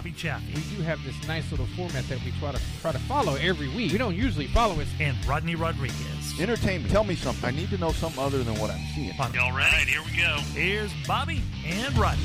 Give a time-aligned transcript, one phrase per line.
[0.00, 2.98] Bobby Chaffee, We do have this nice little format that we try to try to
[3.00, 3.92] follow every week.
[3.92, 4.88] We don't usually follow it.
[4.98, 6.40] and Rodney Rodriguez.
[6.40, 6.90] Entertainment.
[6.90, 7.44] Tell me something.
[7.44, 9.12] I need to know something other than what I'm seeing.
[9.34, 9.90] Y'all ready?
[9.90, 10.38] here we go.
[10.54, 12.24] Here's Bobby and Rodney.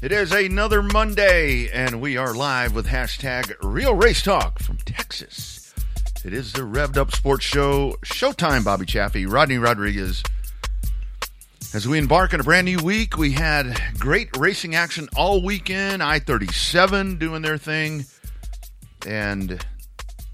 [0.00, 5.74] It is another Monday, and we are live with hashtag Real Race Talk from Texas.
[6.24, 7.96] It is the Revved Up Sports Show.
[8.04, 10.22] Showtime, Bobby Chaffee, Rodney Rodriguez.
[11.74, 16.02] As we embark on a brand new week, we had great racing action all weekend.
[16.02, 18.06] I 37 doing their thing.
[19.06, 19.62] And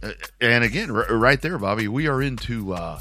[0.00, 3.00] uh, and again, right there, Bobby, we are into uh,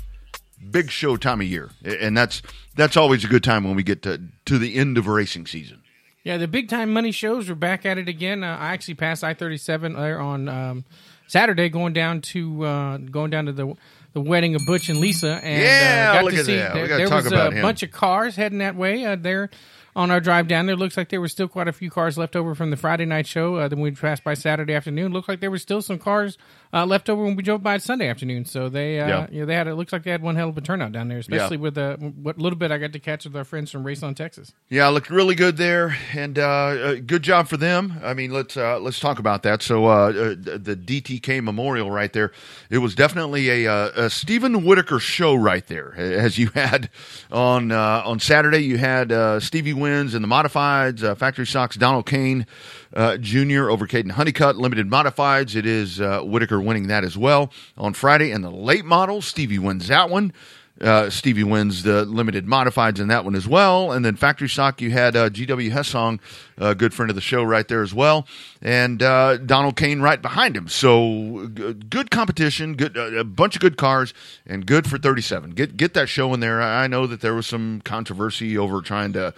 [0.72, 1.70] big show time of year.
[1.84, 2.42] And that's
[2.76, 5.84] that's always a good time when we get to, to the end of racing season.
[6.24, 8.44] Yeah, the big time money shows are back at it again.
[8.44, 10.86] Uh, I actually passed I thirty seven there on um,
[11.28, 13.76] Saturday, going down to uh, going down to the
[14.14, 17.08] the wedding of Butch and Lisa, and Yeah, uh, got to see there, gotta there
[17.08, 17.62] talk was a him.
[17.62, 19.04] bunch of cars heading that way.
[19.06, 19.50] Uh, there
[19.96, 22.36] on our drive down there, looks like there were still quite a few cars left
[22.36, 23.56] over from the Friday night show.
[23.58, 25.12] Uh, then we passed by Saturday afternoon.
[25.14, 26.38] Looked like there were still some cars
[26.74, 28.46] uh, left over when we drove by Sunday afternoon.
[28.46, 29.28] So they, uh, Yeah.
[29.32, 31.08] you know, they had it looks like they had one hell of a turnout down
[31.08, 33.84] there, especially with uh, what little bit I got to catch with our friends from
[33.86, 34.54] Race on Texas.
[34.70, 38.00] Yeah, looked really good there, and uh, uh, good job for them.
[38.04, 39.62] I mean, let's uh, let's talk about that.
[39.62, 42.32] So, the DTK Memorial right there,
[42.70, 45.94] it was definitely a, a Stephen Whitaker show right there.
[45.96, 46.90] As you had
[47.32, 51.76] on uh, on Saturday, you had uh, Stevie Wins and the modifieds, uh, Factory Socks,
[51.76, 52.46] Donald Kane
[52.94, 53.70] uh, Jr.
[53.70, 55.56] over Caden Honeycutt, limited modifieds.
[55.56, 59.60] It is uh, Whitaker winning that as well on Friday, and the late model Stevie
[59.60, 60.34] wins that one.
[60.82, 63.92] Uh, Stevie wins the limited modifieds in that one as well.
[63.92, 66.20] And then Factory Stock, you had uh, GW Hessong,
[66.58, 68.28] a good friend of the show, right there as well.
[68.62, 70.68] And uh, Donald Kane right behind him.
[70.68, 74.14] So good competition, good uh, a bunch of good cars,
[74.48, 75.52] and good for 37.
[75.52, 76.62] Get get that show in there.
[76.62, 79.34] I know that there was some controversy over trying to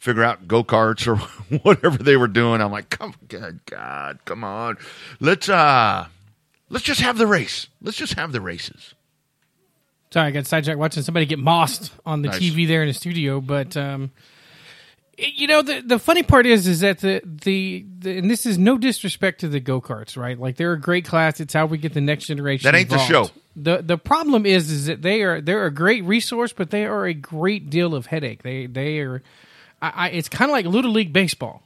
[0.00, 1.16] figure out go karts or
[1.58, 2.60] whatever they were doing.
[2.60, 4.76] I'm like, come, God, God, come on,
[5.20, 6.06] let's uh,
[6.68, 7.68] let's just have the race.
[7.80, 8.94] Let's just have the races.
[10.12, 12.40] Sorry, I got sidetracked watching somebody get mossed on the Nice.
[12.40, 13.40] TV there in the studio.
[13.40, 14.10] But um,
[15.16, 18.44] it- you know, the the funny part is, is that the, the the and this
[18.44, 20.36] is no disrespect to the go karts, right?
[20.36, 21.38] Like they're a great class.
[21.38, 22.64] It's how we get the next generation.
[22.64, 23.28] That ain't the show.
[23.54, 27.06] The the problem is, is that they are they're a great resource, but they are
[27.06, 28.42] a great deal of headache.
[28.42, 29.22] They they are.
[29.82, 31.62] I, I, it's kind of like little league baseball.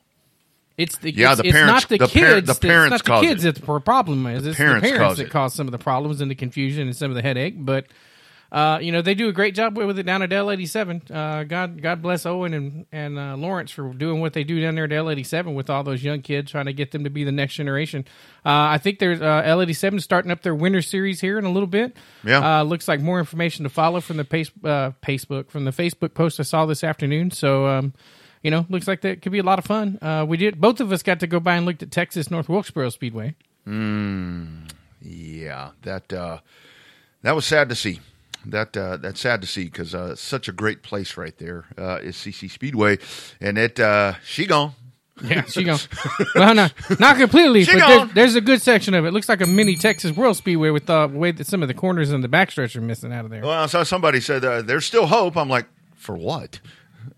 [0.76, 2.24] It's the Yeah, it's, the it's parents- not the, the kids.
[2.26, 3.54] par- the that's- parents not the kids it.
[3.54, 4.44] that the problem is.
[4.46, 5.30] It's parents the parents cause that it.
[5.30, 7.54] cause some of the problems and the confusion and some of the headache.
[7.58, 7.86] But
[8.54, 11.02] uh, you know they do a great job with it down at L eighty seven.
[11.12, 14.76] Uh, God God bless Owen and and uh, Lawrence for doing what they do down
[14.76, 17.10] there at L eighty seven with all those young kids trying to get them to
[17.10, 18.04] be the next generation.
[18.46, 21.44] Uh, I think there's uh, L eighty seven starting up their winter series here in
[21.44, 21.96] a little bit.
[22.24, 22.60] Yeah.
[22.60, 26.14] uh, looks like more information to follow from the pace, uh, Facebook from the Facebook
[26.14, 27.32] post I saw this afternoon.
[27.32, 27.66] So.
[27.66, 27.92] Um,
[28.42, 29.98] you know, looks like that could be a lot of fun.
[30.02, 30.60] Uh, we did.
[30.60, 33.36] Both of us got to go by and looked at Texas North Wilkesboro Speedway.
[35.00, 36.40] Yeah, that uh,
[37.22, 38.00] that was sad to see.
[38.46, 41.98] That uh, that's sad to see because uh, such a great place right there uh,
[42.02, 42.98] is CC Speedway,
[43.40, 44.72] and it uh, she gone.
[45.22, 45.78] Yeah, she gone.
[46.34, 49.12] well, not not completely, She but there's, there's a good section of it.
[49.12, 52.10] Looks like a mini Texas World Speedway with the way that some of the corners
[52.10, 53.42] and the backstretch are missing out of there.
[53.42, 55.36] Well, I saw somebody said uh, there's still hope.
[55.36, 56.60] I'm like, for what?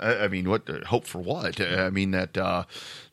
[0.00, 1.60] I, I mean, what hope for what?
[1.60, 2.64] I mean that uh,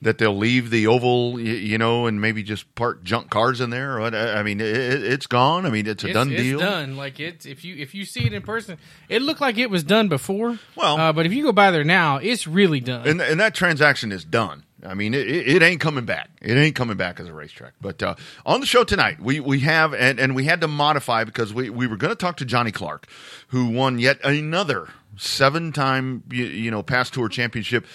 [0.01, 3.69] that they'll leave the oval, y- you know, and maybe just park junk cars in
[3.69, 3.99] there.
[3.99, 4.13] What?
[4.15, 5.65] I I mean, it, it's gone.
[5.65, 6.59] I mean, it's a It's, done it's deal.
[6.59, 6.95] done.
[6.97, 8.77] Like it's if you if you see it in person,
[9.09, 10.59] it looked like it was done before.
[10.75, 13.07] Well- uh, but if you go by there now, it's really done.
[13.07, 14.63] and and that transaction is done.
[14.85, 16.29] I mean, it, it it ain't coming back.
[16.41, 17.71] It ain't coming back as a racetrack.
[17.79, 21.23] But uh, on the show tonight, we we have and and we had to modify
[21.23, 23.07] because we we were going to talk to Johnny Clark,
[23.47, 27.85] who won yet another seven time you, you know PASS tour championship.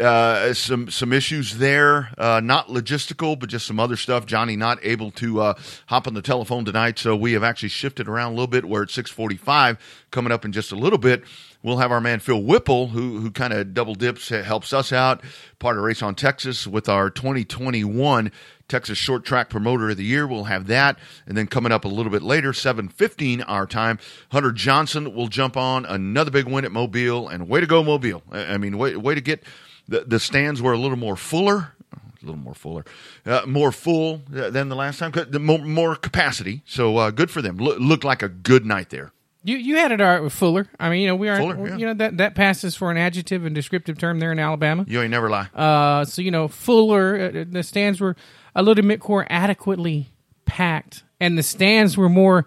[0.00, 4.24] Uh, some some issues there, uh, not logistical, but just some other stuff.
[4.24, 5.54] Johnny not able to uh,
[5.86, 8.64] hop on the telephone tonight, so we have actually shifted around a little bit.
[8.64, 9.78] We're at six forty five,
[10.10, 11.24] coming up in just a little bit.
[11.62, 15.22] We'll have our man Phil Whipple, who who kind of double dips, helps us out,
[15.58, 18.32] part of Race on Texas with our 2021
[18.66, 20.26] Texas Short Track Promoter of the Year.
[20.26, 23.98] We'll have that, and then coming up a little bit later, 7:15 our time,
[24.32, 28.22] Hunter Johnson will jump on another big win at Mobile, and way to go Mobile!
[28.32, 29.42] I I mean, way way to get
[29.90, 31.74] the the stands were a little more fuller.
[32.22, 32.84] A little more fuller,
[33.24, 37.30] uh, more full uh, than the last time, the More, more capacity, so uh, good
[37.30, 37.56] for them.
[37.56, 39.12] Look looked like a good night there.
[39.42, 40.66] You you had it all right with Fuller.
[40.78, 41.40] I mean, you know, we aren't.
[41.42, 41.76] Fuller, yeah.
[41.78, 44.84] You know that that passes for an adjective and descriptive term there in Alabama.
[44.86, 45.48] You ain't never lie.
[45.54, 47.32] Uh, so you know, Fuller.
[47.32, 48.16] Uh, the stands were
[48.54, 50.10] a little bit more adequately
[50.44, 52.46] packed, and the stands were more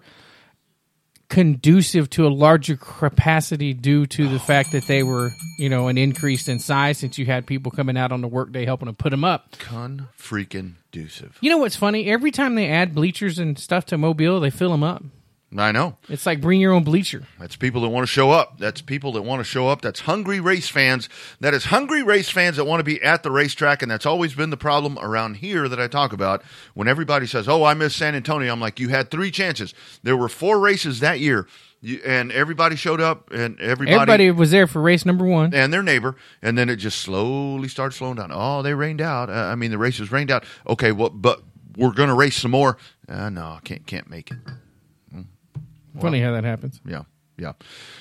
[1.28, 5.98] conducive to a larger capacity due to the fact that they were, you know, an
[5.98, 9.10] increase in size since you had people coming out on the workday helping to put
[9.10, 9.58] them up.
[9.58, 11.32] Con freaking ducive.
[11.40, 12.06] You know what's funny?
[12.06, 15.02] Every time they add bleachers and stuff to Mobile, they fill them up.
[15.56, 15.96] I know.
[16.08, 17.22] It's like bring your own bleacher.
[17.38, 18.58] That's people that want to show up.
[18.58, 19.82] That's people that want to show up.
[19.82, 21.08] That's hungry race fans.
[21.40, 23.80] That is hungry race fans that want to be at the racetrack.
[23.80, 26.42] And that's always been the problem around here that I talk about.
[26.74, 29.74] When everybody says, Oh, I miss San Antonio, I'm like, You had three chances.
[30.02, 31.46] There were four races that year.
[31.80, 35.52] You, and everybody showed up, and everybody, Everybody was there for race number one.
[35.52, 38.30] and their neighbor, and then it just slowly started slowing down.
[38.32, 39.28] Oh, they rained out.
[39.28, 40.44] Uh, I mean, the races rained out.
[40.66, 41.42] Okay, well, but
[41.76, 42.78] we're going to race some more.
[43.06, 44.38] Uh, no, can't can't make it.
[46.00, 46.80] Funny how that happens.
[46.86, 47.02] Yeah,
[47.38, 47.52] yeah.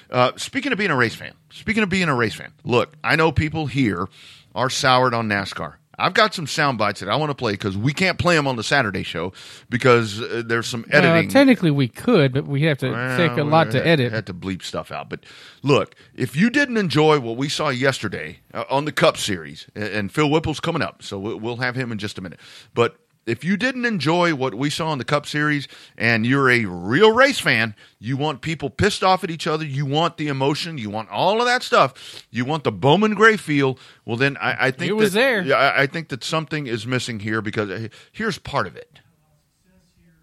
[0.10, 3.16] Uh, speaking of being a race fan, speaking of being a race fan, look, I
[3.16, 4.08] know people here
[4.56, 5.76] are soured on NASCAR.
[5.96, 8.48] I've got some sound bites that I want to play because we can't play them
[8.48, 9.32] on the Saturday show
[9.70, 11.30] because uh, there's some Uh, editing.
[11.30, 14.12] technically, we could, but we have to Well, take a lot we to had- edit.
[14.12, 15.08] Had to bleep stuff out.
[15.08, 15.20] But
[15.62, 19.84] look, if you didn't enjoy what we saw yesterday uh, on the Cup Series, and,
[19.84, 22.40] and Phil Whipple's coming up, so we'll, we'll have him in just a minute.
[22.74, 25.68] But if you didn't enjoy what we saw in the Cup Series,
[25.98, 29.86] and you're a real race fan, you want people pissed off at each other, you
[29.86, 33.78] want the emotion, you want all of that stuff, you want the Bowman Gray feel.
[34.06, 35.42] Well, then I, I think It was that- there.
[35.44, 39.00] Yeah, I, I think that something is missing here because uh, here's part of it.
[39.66, 40.14] says here,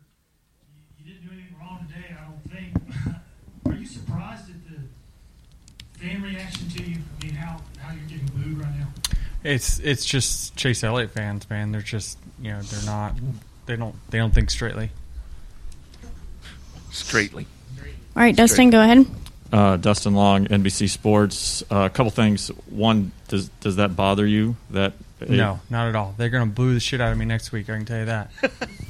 [9.43, 11.73] It's it's just Chase Elliott fans, man.
[11.73, 13.15] They're just you know they're not
[13.67, 14.91] they don't they don't think straightly.
[16.91, 17.47] Straightly.
[18.17, 19.07] All right, Dustin, go ahead.
[19.53, 21.63] Uh, Dustin Long, NBC Sports.
[21.71, 22.49] Uh, a couple things.
[22.69, 24.57] One, does does that bother you?
[24.71, 24.93] That
[25.29, 26.15] No, not at all.
[26.17, 27.71] They're gonna boo the shit out of me next week.
[27.71, 28.31] I can tell you that.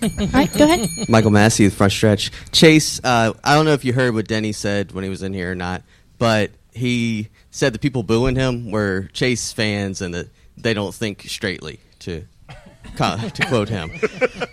[0.02, 0.88] All right, go ahead.
[1.08, 2.30] Michael Massey, the front stretch.
[2.52, 5.32] Chase, uh, I don't know if you heard what Denny said when he was in
[5.32, 5.82] here or not,
[6.18, 11.22] but he said the people booing him were Chase fans and that they don't think
[11.22, 11.80] straightly.
[12.00, 12.24] To
[12.96, 13.90] to quote him,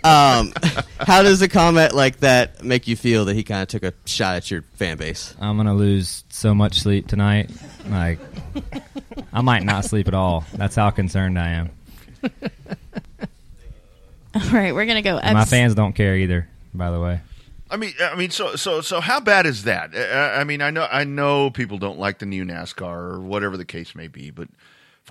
[0.04, 0.52] um,
[0.98, 3.94] how does a comment like that make you feel that he kind of took a
[4.04, 5.34] shot at your fan base?
[5.40, 7.50] I'm gonna lose so much sleep tonight.
[7.88, 8.18] Like,
[9.32, 10.44] I might not sleep at all.
[10.52, 11.70] That's how concerned I am.
[14.34, 15.18] All right, we're gonna go.
[15.18, 16.48] And my fans don't care either.
[16.74, 17.20] By the way,
[17.70, 19.94] I mean, I mean, so so so how bad is that?
[19.94, 23.56] I, I mean, I know I know people don't like the new NASCAR or whatever
[23.56, 24.56] the case may be, but for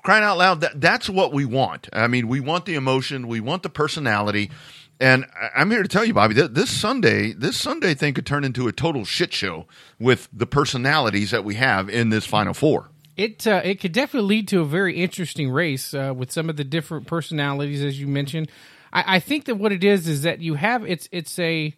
[0.04, 1.90] crying out loud, that that's what we want.
[1.94, 4.52] I mean, we want the emotion, we want the personality,
[5.00, 8.44] and I'm here to tell you, Bobby, that this Sunday, this Sunday thing could turn
[8.44, 9.68] into a total shit show
[10.00, 12.90] with the personalities that we have in this Final Four.
[13.16, 16.58] It uh, it could definitely lead to a very interesting race uh, with some of
[16.58, 18.50] the different personalities, as you mentioned.
[18.92, 21.76] I, I think that what it is is that you have it's it's a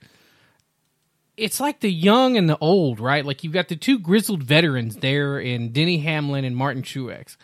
[1.36, 3.26] it's like the young and the old, right?
[3.26, 7.38] Like you've got the two grizzled veterans there in Denny Hamlin and Martin Truex.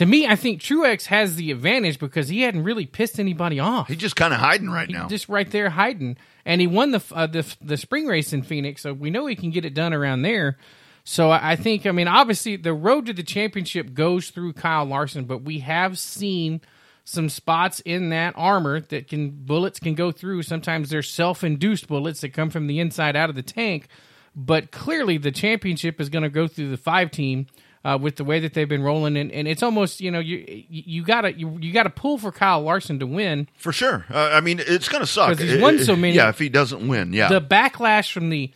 [0.00, 3.88] To me, I think Truex has the advantage because he hadn't really pissed anybody off.
[3.88, 5.08] He's just kind of hiding right He's now.
[5.08, 6.16] just right there hiding,
[6.46, 9.36] and he won the uh, the the spring race in Phoenix, so we know he
[9.36, 10.56] can get it done around there.
[11.04, 14.86] So I I think, I mean, obviously the road to the championship goes through Kyle
[14.86, 16.62] Larson, but we have seen
[17.04, 20.44] some spots in that armor that can bullets can go through.
[20.44, 23.86] Sometimes they're self-induced bullets that come from the inside out of the tank,
[24.34, 27.48] but clearly the championship is going to go through the five team.
[27.82, 30.44] Uh, with the way that they've been rolling, and, and it's almost you know you
[30.68, 34.04] you, gotta you, you gotta pull for Kyle Larson to win, For sure.
[34.10, 35.28] Uh, I mean, it's going to suck.
[35.28, 37.28] 'Cause he's It- won so many- Yeah, if he doesn't win, yeah.
[37.30, 38.50] the backlash from the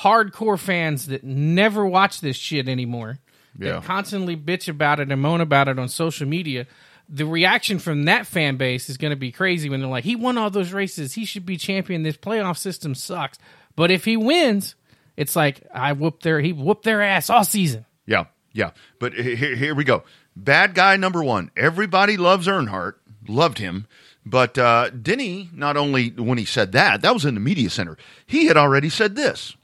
[0.00, 3.18] hardcore fans that never watch this shit anymore,
[3.58, 3.74] Yeah.
[3.74, 6.66] that constantly bitch about it and moan about it on social media.
[7.08, 10.14] The reaction from that fan base is going to be crazy when they're like, "He
[10.16, 11.14] won all those races.
[11.14, 12.02] He should be champion.
[12.02, 13.38] This playoff system sucks."
[13.76, 14.74] But if he wins,
[15.16, 17.86] it's like I whooped their he whooped their ass all season.
[18.04, 18.24] Yeah,
[18.58, 18.70] yeah.
[18.98, 20.02] But here, here we go.
[20.36, 21.50] Bad guy number one.
[21.56, 22.94] Everybody loves Earnhardt.
[23.28, 23.86] Loved him.
[24.26, 27.96] But uh, Denny, not only when he said that, that was in the media center.
[28.26, 29.56] He had already said this.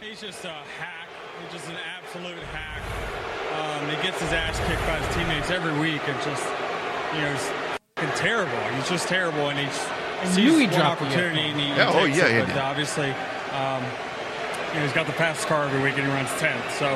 [0.00, 1.08] He's just a hack.
[1.42, 2.82] He's just an absolute hack.
[3.52, 6.00] Um, he gets his ass kicked by his teammates every week.
[6.06, 6.46] It's just,
[7.14, 7.50] you know, he's
[7.98, 8.58] f***ing terrible.
[8.76, 9.78] He's just terrible, and he's
[10.22, 12.26] I sees knew he'd one drop the opportunity, and he, he Yeah, oh, takes yeah,
[12.26, 12.32] it.
[12.34, 12.56] he But did.
[12.58, 13.10] obviously,
[13.52, 13.82] um,
[14.72, 16.70] you know, he's got the fastest car every week, and he runs 10th.
[16.78, 16.88] So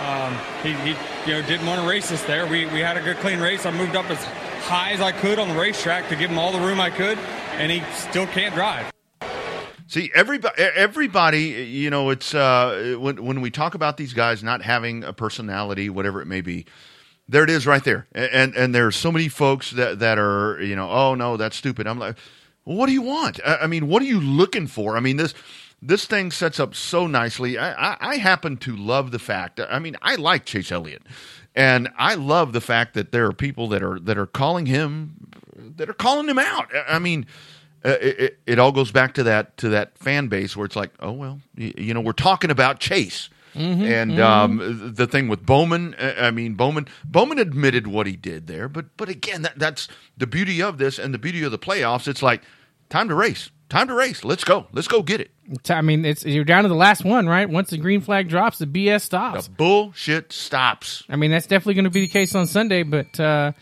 [0.00, 0.90] um, he, he,
[1.26, 2.46] you know, didn't want to race us there.
[2.46, 3.66] We, we had a good, clean race.
[3.66, 4.22] I moved up as
[4.64, 7.18] high as I could on the racetrack to give him all the room I could,
[7.54, 8.92] and he still can't drive.
[9.86, 14.60] See, everybody, everybody, you know, it's uh, when when we talk about these guys not
[14.60, 16.66] having a personality, whatever it may be.
[17.26, 20.76] There it is, right there, and and, there's so many folks that that are, you
[20.76, 21.86] know, oh no, that's stupid.
[21.86, 22.16] I'm like,
[22.66, 23.40] well, what do you want?
[23.46, 24.96] I, I mean, what are you looking for?
[24.96, 25.32] I mean, this
[25.80, 27.56] this thing sets up so nicely.
[27.58, 29.60] I, I, I happen to love the fact.
[29.60, 31.02] I mean, I like Chase Elliott,
[31.54, 35.30] and I love the fact that there are people that are that are calling him
[35.76, 36.70] that are calling him out.
[36.88, 37.26] I mean.
[37.84, 40.90] Uh, it, it, all goes back to that to that fan base where it's like,
[40.98, 45.94] oh well, you, you know, we're talking about Chase, and Um, the thing with Bowman.
[45.94, 49.86] uh, I mean, Bowman Bowman admitted what he did there, but but again, that, that's
[50.16, 52.08] the beauty of this and the beauty of the playoffs.
[52.08, 52.42] It's like
[52.90, 54.24] time to race, time to race.
[54.24, 55.30] Let's go, let's go get it.
[55.70, 57.48] I mean, it's you're down to the last one, right?
[57.48, 59.48] Once the green flag drops, the BS The stops.
[59.48, 61.04] bullshit stops.
[61.08, 62.82] I mean, that's definitely going to be the case on Sunday.
[62.82, 63.52] But uh,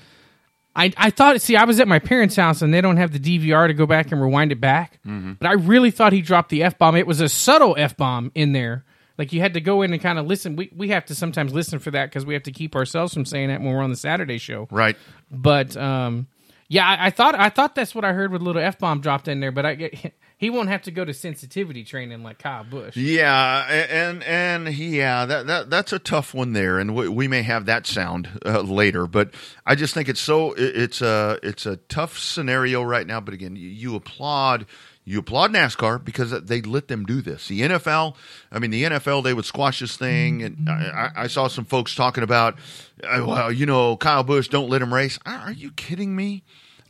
[0.74, 3.20] I, I thought, see, I was at my parents' house and they don't have the
[3.20, 4.98] DVR to go back and rewind it back.
[5.04, 6.96] But I really thought he dropped the f bomb.
[6.96, 8.84] It was a subtle f bomb in there.
[9.16, 10.56] Like you had to go in and kind of listen.
[10.56, 13.24] We we have to sometimes listen for that because we have to keep ourselves from
[13.24, 14.66] saying that when we're on the Saturday show.
[14.70, 14.96] Right.
[15.30, 16.26] But um,
[16.68, 19.28] yeah, I, I thought I thought that's what I heard with little f bomb dropped
[19.28, 19.52] in there.
[19.52, 19.90] But I
[20.36, 22.96] he won't have to go to sensitivity training like Kyle Busch.
[22.96, 27.42] Yeah, and and yeah, that, that that's a tough one there, and we, we may
[27.42, 29.06] have that sound uh, later.
[29.06, 33.20] But I just think it's so it- it's a it's a tough scenario right now.
[33.20, 34.66] But again, you, you applaud
[35.08, 37.46] you applaud NASCAR because they let them do this.
[37.46, 38.16] The NFL,
[38.50, 41.94] I mean, the NFL they would squash this thing, and I, I saw some folks
[41.94, 42.58] talking about,
[43.04, 45.18] uh, well, you know, Kyle Busch, don't let him race.
[45.24, 46.42] Are you kidding me?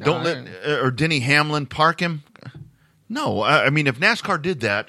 [0.03, 2.23] Don't No, let uh, or Denny Hamlin park him.
[3.09, 4.89] No, I I mean if NASCAR did that,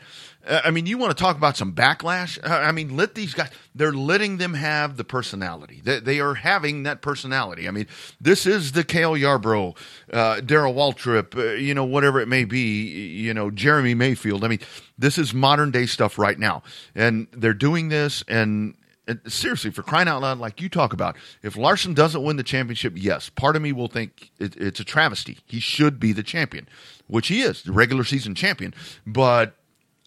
[0.50, 2.38] I mean you want to talk about some backlash.
[2.44, 3.50] Uh, I mean let these guys.
[3.76, 5.82] They're letting them have the personality.
[5.84, 7.68] They, they are having that personality.
[7.68, 7.88] I mean
[8.20, 9.76] this is the Cale Yarborough,
[10.12, 12.84] uh, Darrell Waltrip, uh, you know whatever it may be.
[13.22, 14.44] You know Jeremy Mayfield.
[14.44, 14.60] I mean
[14.98, 16.64] this is modern day stuff right now,
[16.96, 18.76] and they're doing this and.
[19.08, 22.44] and seriously, for crying out loud, like you talk about, if Larson doesn't win the
[22.44, 25.38] championship, yes, part of me will think it, it's a travesty.
[25.46, 26.68] He should be the champion,
[27.08, 28.74] which he is, the regular season champion.
[29.06, 29.56] But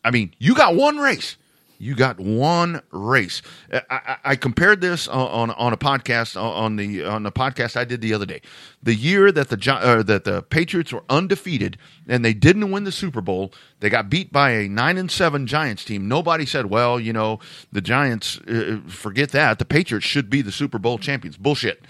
[0.04, 1.37] I mean, you got one race.
[1.80, 3.40] You got one race.
[3.73, 7.75] I, I, I compared this on, on on a podcast on the on the podcast
[7.75, 8.42] I did the other day.
[8.83, 12.92] The year that the uh, that the Patriots were undefeated and they didn't win the
[12.92, 16.07] Super Bowl, they got beat by a nine and seven Giants team.
[16.07, 17.40] Nobody said, "Well, you know,
[17.73, 21.83] the Giants uh, forget that the Patriots should be the Super Bowl champions." Bullshit.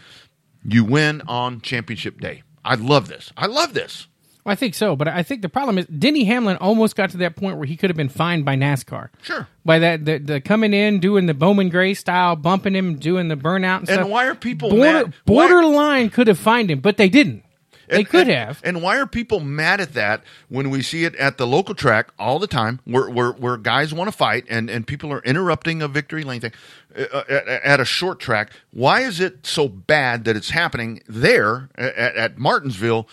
[0.63, 2.45] You win on championship day.
[2.65, 3.33] I love this.
[3.37, 4.07] I love this.
[4.47, 7.37] I think so, but I think the problem is Denny Hamlin almost got to that
[7.37, 9.11] point where he could have been fined by NASCAR.
[9.23, 9.47] Sure.
[9.65, 13.37] By that, the, the coming in, doing the Bowman Gray style, bumping him, doing the
[13.37, 14.09] burnout and, And stuff.
[14.09, 17.45] why are people Border, mad- why- borderline could have fined him, but they didn't.
[17.89, 18.61] They And- could and- have.
[18.65, 22.09] And why are people mad at that when we see it at the local track
[22.19, 25.83] all the time, where where, where guys want to fight and, and people are interrupting
[25.83, 26.53] a victory lane thing
[26.97, 28.53] uh, at, at a short track?
[28.73, 33.09] Why is it so bad that it's happening there at, at Martinsville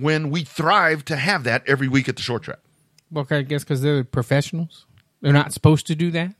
[0.00, 2.58] when we thrive to have that every week at the short track?
[3.10, 4.86] Well, I guess because they're professionals.
[5.20, 6.34] They're not supposed to do that.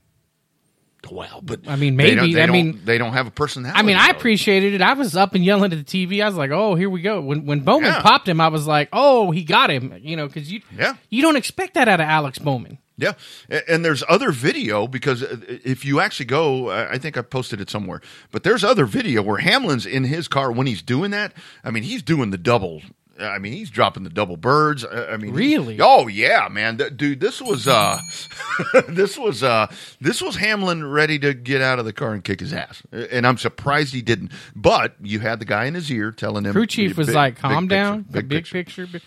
[1.11, 3.31] Well, but I mean, they don't- maybe- they I don't- mean- they don't have a
[3.31, 3.79] personality.
[3.79, 4.83] I mean, I appreciated it.
[4.83, 6.23] I was up and yelling at the TV.
[6.23, 8.03] I was like, "Oh, here we go." When when Bowman Yeah.
[8.03, 10.95] popped him, I was like, "Oh, he got him." You know, because you Yeah.
[11.09, 12.77] you don't expect that out of Alex Bowman.
[12.99, 13.13] Yeah,
[13.67, 17.63] and there's other video because uh, if you actually go, I I think I posted
[17.63, 21.33] it somewhere, but there's other video where Hamlin's in his car when he's doing that.
[21.65, 22.83] I mean, he's doing the double.
[23.21, 24.85] I mean, he's dropping the double birds.
[24.85, 25.79] I mean, he- Really?
[25.81, 27.21] oh yeah, man, dude.
[27.21, 28.01] This was uh,
[28.89, 29.67] this was uh,
[30.01, 33.27] this was Hamlin ready to get out of the car and kick his ass, and
[33.27, 34.33] I'm surprised he didn't.
[34.57, 36.53] But you had the guy in his ear telling him.
[36.53, 39.01] Crew chief was big- like, "Calm picture, down, the big picture." Bi-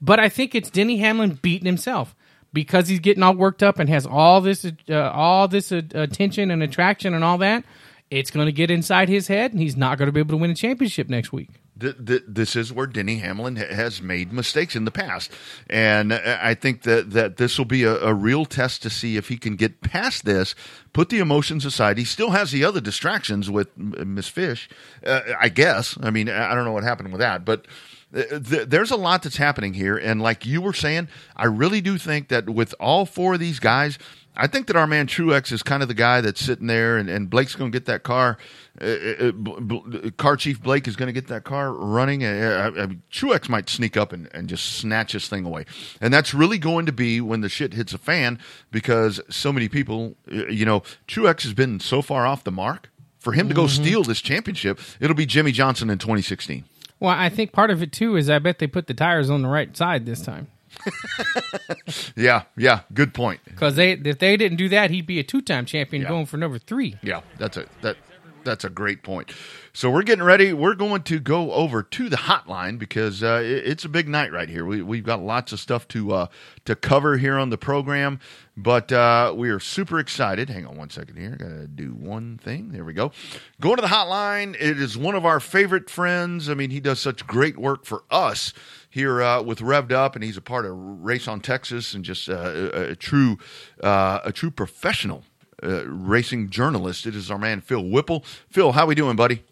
[0.00, 2.14] But I think it's Denny Hamlin beating himself
[2.52, 6.50] because he's getting all worked up and has all this, uh, all this uh, attention
[6.50, 7.64] and attraction and all that.
[8.10, 10.36] It's going to get inside his head, and he's not going to be able to
[10.36, 11.50] win a championship next week.
[11.80, 15.32] Th- th- this is where Denny Hamlin ha- has made mistakes in the past,
[15.68, 19.16] and uh, I think that that this will be a, a real test to see
[19.16, 20.54] if he can get past this.
[20.92, 21.98] Put the emotions aside.
[21.98, 24.68] He still has the other distractions with Miss Fish,
[25.06, 25.96] uh, I guess.
[26.02, 27.66] I mean, I I don't know what happened with that, but.
[28.14, 31.96] uh, There's a lot that's happening here, and like you were saying, I really do
[31.96, 33.98] think that with all four of these guys,
[34.36, 37.08] I think that our man Truex is kind of the guy that's sitting there, and,
[37.10, 38.38] and Blake's going to get that car.
[38.80, 42.24] Uh, uh, Bl- car Chief Blake is going to get that car running.
[42.24, 45.66] Uh, I, I Truex might sneak up and, and just snatch this thing away,
[46.00, 48.38] and that's really going to be when the shit hits a fan
[48.70, 52.90] because so many people, uh, you know, Truex has been so far off the mark.
[53.18, 56.64] For him to go steal this championship, it'll be Jimmie Johnson in 2016.
[57.00, 59.42] Well, I think part of it too is I bet they put the tires on
[59.42, 60.46] the right side this time
[62.16, 63.40] Yeah, yeah, good point.
[63.44, 66.08] because they if they didn't do that, he'd be a two time champion Yeah.
[66.08, 66.96] going for number three.
[67.02, 67.68] Yeah, that's it.
[67.82, 67.96] That
[68.44, 69.32] That's a great point.
[69.72, 70.52] So we're getting ready.
[70.52, 74.32] We're going to go over to the hotline because uh, it, it's a big night
[74.32, 74.64] right here.
[74.64, 76.26] We, we've got lots of stuff to uh,
[76.64, 78.20] to cover here on the program,
[78.56, 80.50] but uh, we are super excited.
[80.50, 81.36] Hang on one second here.
[81.36, 82.70] Got to do one thing.
[82.72, 83.12] There we go.
[83.60, 84.54] Going to the hotline.
[84.54, 86.48] It is one of our favorite friends.
[86.48, 88.52] I mean, he does such great work for us
[88.90, 92.28] here uh, with Revved Up, and he's a part of Race on Texas and just
[92.28, 93.38] uh, a, a true
[93.82, 95.24] uh, a true professional
[95.62, 97.06] uh, racing journalist.
[97.06, 98.24] It is our man Phil Whipple.
[98.48, 99.42] Phil, how are we doing, buddy?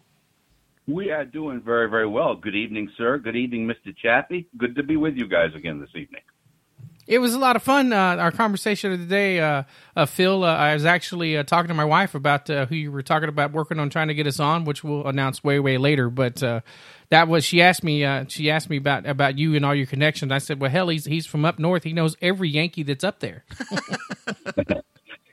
[0.87, 2.35] We are doing very, very well.
[2.35, 3.19] Good evening, sir.
[3.19, 3.95] Good evening, Mr.
[3.95, 4.49] Chappie.
[4.57, 6.23] Good to be with you guys again this evening.
[7.07, 7.93] It was a lot of fun.
[7.93, 9.63] Uh, our conversation of the day, uh,
[9.97, 10.45] uh, Phil.
[10.45, 13.31] Uh, I was actually uh, talking to my wife about uh, who you were talking
[13.31, 16.11] about working on trying to get us on, which we'll announce way, way later.
[16.11, 16.37] But
[17.11, 18.27] that was she asked me.
[18.29, 20.31] she asked me about about you and all your connections.
[20.31, 21.85] I said, "Well, hell, he's he's from up north.
[21.85, 23.45] He knows every Yankee that's up there."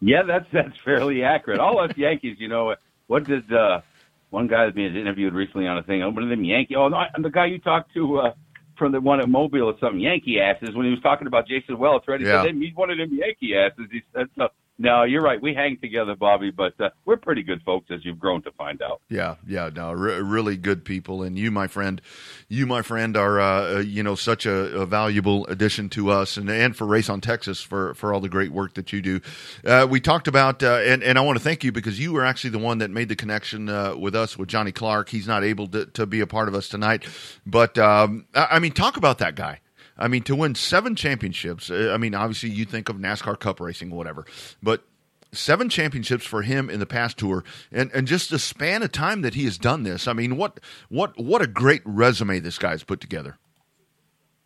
[0.06, 1.60] yeah, that's that's fairly accurate.
[1.60, 2.76] All us Yankees, you know,
[3.08, 3.82] what did uh,
[4.30, 6.04] one guy that being interviewed recently on a thing?
[6.04, 6.76] Oh, one of them Yankee.
[6.76, 8.32] Oh, no, I'm the guy you talked to uh,
[8.78, 11.78] from the one at Mobile or something, Yankee asses, when he was talking about Jason
[11.78, 12.20] Welch, right?
[12.20, 12.44] He Yeah.
[12.44, 13.88] said, he's one of them Yankee asses.
[13.92, 15.41] He said, so, no, you're right.
[15.41, 18.82] We hang together, Bobby, but uh, we're pretty good folks, as you've grown to find
[18.82, 19.01] out.
[19.10, 22.01] Yeah, yeah, no, re- really good people, and you, my friend,
[22.50, 26.36] you, my friend, are uh, uh, you know such a, a valuable addition to us,
[26.36, 29.22] and and for Race on Texas for for all the great work that you do.
[29.65, 32.25] Uh, we talked about, uh, and and I want to thank you because you were
[32.25, 35.08] actually the one that made the connection uh, with us with Johnny Clark.
[35.08, 37.05] He's not able to to be a part of us tonight,
[37.46, 39.62] but um, I, I mean, talk about that guy.
[39.98, 41.72] I mean, to win seven championships.
[41.72, 44.25] uh, I mean, obviously, you think of NASCAR Cup racing, or whatever,
[44.62, 44.84] but
[45.32, 49.22] seven championships for him in the PASS tour, and and just the span of time
[49.22, 50.08] that he has done this.
[50.08, 50.60] I mean, what
[50.90, 53.38] what what a great resume this guy's put together.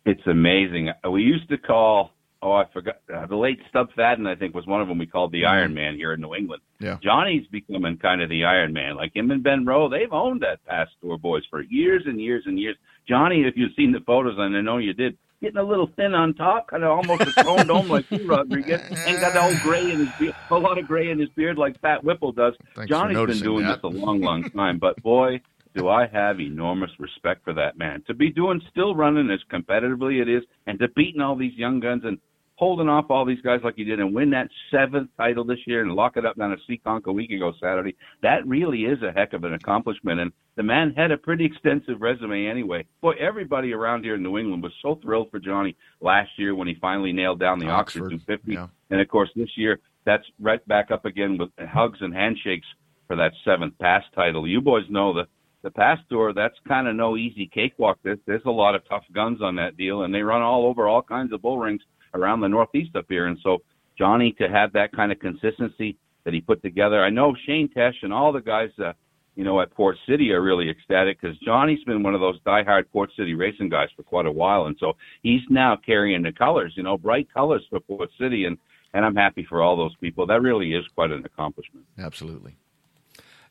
[0.06, 0.90] It's amazing.
[1.08, 4.66] We used to call, oh, I forgot, uh, the late Stub Fadden, I think, was
[4.66, 6.62] one of them we called the Iron Man here in New England.
[6.80, 6.96] Yeah.
[7.02, 8.96] Johnny's becoming kind of the Iron Man.
[8.96, 12.44] Like him and Ben Rowe, they've owned that PASS tour boys for years and years
[12.46, 12.76] and years.
[13.06, 16.14] Johnny, if you've seen the photos, and I know you did, getting a little thin
[16.14, 19.90] on top, kind of almost a toned dome like you, Rodriguez, and got whole gray
[19.90, 22.54] in his beard, a lot of gray in his beard like Fat Whipple does.
[22.74, 23.82] Thanks Johnny's been doing that.
[23.82, 25.40] this a long, long time, but boy,
[25.74, 28.02] do I have enormous respect for that man.
[28.08, 31.80] To be doing, still running as competitively it is, and to beating all these young
[31.80, 32.18] guns and
[32.60, 35.80] holding off all these guys like he did and win that seventh title this year
[35.80, 39.10] and lock it up down at Seekonk a week ago Saturday, that really is a
[39.12, 40.20] heck of an accomplishment.
[40.20, 42.84] And the man had a pretty extensive resume anyway.
[43.00, 46.68] Boy, everybody around here in New England was so thrilled for Johnny last year when
[46.68, 48.52] he finally nailed down the Oxford, Oxford, 250.
[48.52, 48.66] yeah.
[48.90, 52.66] And of course, this year, that's right back up again with hugs and handshakes
[53.06, 54.46] for that seventh PASS title.
[54.46, 55.24] You boys know the
[55.62, 56.32] the PASS tour.
[56.34, 57.98] That's kind of no easy cakewalk.
[58.02, 60.86] There's there's a lot of tough guns on that deal, and they run all over
[60.86, 61.80] all kinds of bull rings
[62.14, 63.26] around the Northeast up here.
[63.26, 63.58] And so
[63.98, 67.02] Johnny to have that kind of consistency that he put together.
[67.02, 68.70] I know Shane Tesh and all the guys.
[68.78, 68.92] Uh,
[69.36, 72.84] you know, at Port City are really ecstatic because Johnny's been one of those diehard
[72.92, 76.74] Port City racing guys for quite a while, and so he's now carrying the colors,
[76.76, 78.58] you know, bright colors for Port City, and
[78.92, 80.26] and I'm happy for all those people.
[80.26, 81.86] That really is quite an accomplishment.
[81.98, 82.56] Absolutely.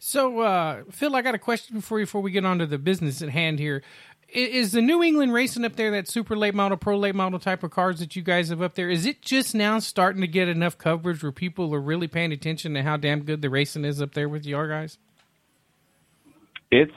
[0.01, 2.77] So, uh, Phil, I got a question for you before we get on to the
[2.77, 3.83] business at hand here.
[4.31, 7.63] Is the New England racing up there that super late model, pro late model type
[7.63, 8.89] of cars that you guys have up there?
[8.89, 12.75] Is it just now starting to get enough coverage where people are really paying attention
[12.75, 14.99] to how damn good the racing is up there with your guys?
[16.69, 16.91] It's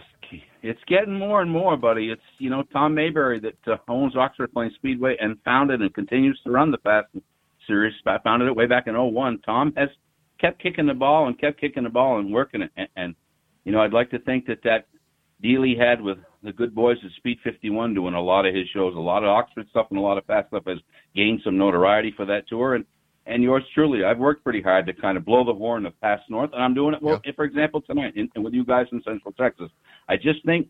[0.62, 2.10] it's getting more and more, buddy.
[2.10, 6.38] It's you know Tom Mayberry that uh, owns Oxford Plains Speedway and founded and continues
[6.44, 7.04] to run the PASS
[7.66, 7.94] Series.
[8.06, 9.40] I founded it way back in '01.
[9.44, 9.88] Tom has
[10.40, 12.70] kept kicking the ball and kept kicking the ball and working it.
[12.76, 13.14] And, and
[13.64, 14.86] you know I'd like to think that that
[15.40, 18.66] deal he had with the good boys at Speed 51 doing a lot of his
[18.74, 20.78] shows, a lot of Oxford stuff and a lot of PASS stuff has
[21.14, 22.74] gained some notoriety for that tour.
[22.74, 22.84] And
[23.24, 26.20] and yours truly, I've worked pretty hard to kind of blow the horn of PASS
[26.28, 27.02] North, and I'm doing it.
[27.02, 29.70] Well, for example, tonight in, with you guys in Central Texas,
[30.08, 30.66] I just think,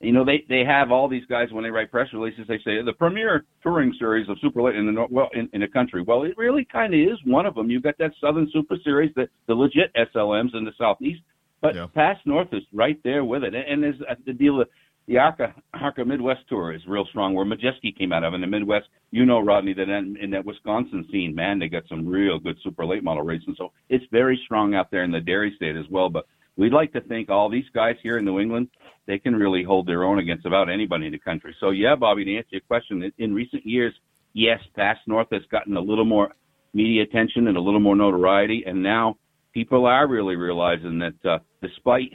[0.00, 2.80] you know, they they have all these guys when they write press releases, they say
[2.84, 6.02] the premier touring series of Super Late in the Nor- well in, in the country.
[6.02, 7.68] Well, it really kind of is one of them.
[7.68, 11.20] You've got that Southern Super Series, the the legit SLMs in the Southeast,
[11.60, 11.88] but Yeah.
[11.92, 14.58] PASS North is right there with it, and, and there's the deal.
[14.58, 14.68] That,
[15.08, 18.34] the ARCA, ARCA Midwest Tour is real strong, where Majeski came out of.
[18.34, 21.84] In the Midwest, you know, Rodney, that in, in that Wisconsin scene, man, they got
[21.88, 23.54] some real good super late model racing.
[23.56, 26.10] So it's very strong out there in the dairy state as well.
[26.10, 28.68] But we'd like to think all these guys here in New England,
[29.06, 31.56] they can really hold their own against about anybody in the country.
[31.58, 33.94] So yeah, Bobby, to answer your question, in- recent years,
[34.34, 36.34] yes, PASS North has gotten a little more
[36.74, 39.16] media attention and a little more notoriety, and now
[39.54, 42.12] people are really realizing that uh, despite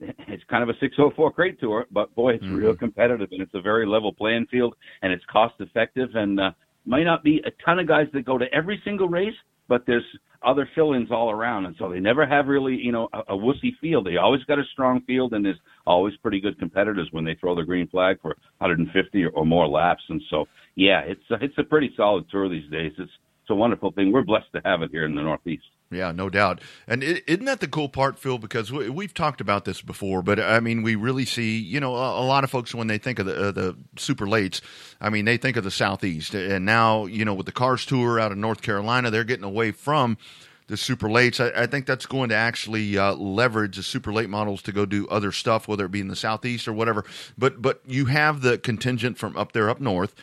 [0.00, 3.60] it's kind of a 604 crate tour, but boy, it's real competitive and it's a
[3.60, 6.50] very level playing field and it's cost effective and uh,
[6.84, 9.34] might not be a ton of guys that go to every single race,
[9.68, 10.04] but there's
[10.44, 13.72] other fill-ins all around, and so they never have really, you know, a, a wussy
[13.80, 14.06] field.
[14.06, 17.56] They always got a strong field, and there's always pretty good competitors when they throw
[17.56, 20.02] the green flag for 150 or, or more laps.
[20.08, 20.44] And so,
[20.76, 22.92] yeah, it's a, it's a pretty solid tour these days.
[22.98, 23.10] It's
[23.42, 24.10] it's a wonderful thing.
[24.10, 25.62] We're blessed to have it here in the Northeast.
[25.90, 26.60] Yeah, no doubt.
[26.88, 28.38] And is isn't that the cool part, Phil?
[28.38, 31.94] Because we, we've talked about this before, but I mean, we really see, you know,
[31.94, 34.60] a, a lot of folks when they think of the, uh, the super lates,
[35.00, 36.34] I mean, they think of the Southeast.
[36.34, 39.70] And now, you know, with the Cars Tour out of North Carolina, they're getting away
[39.70, 40.18] from
[40.66, 41.40] the super lates.
[41.40, 44.86] I, I think that's going to actually uh, leverage the super late models to go
[44.86, 47.04] do other stuff, whether it be in the Southeast or whatever.
[47.38, 50.14] But but you have the contingent from up there up north.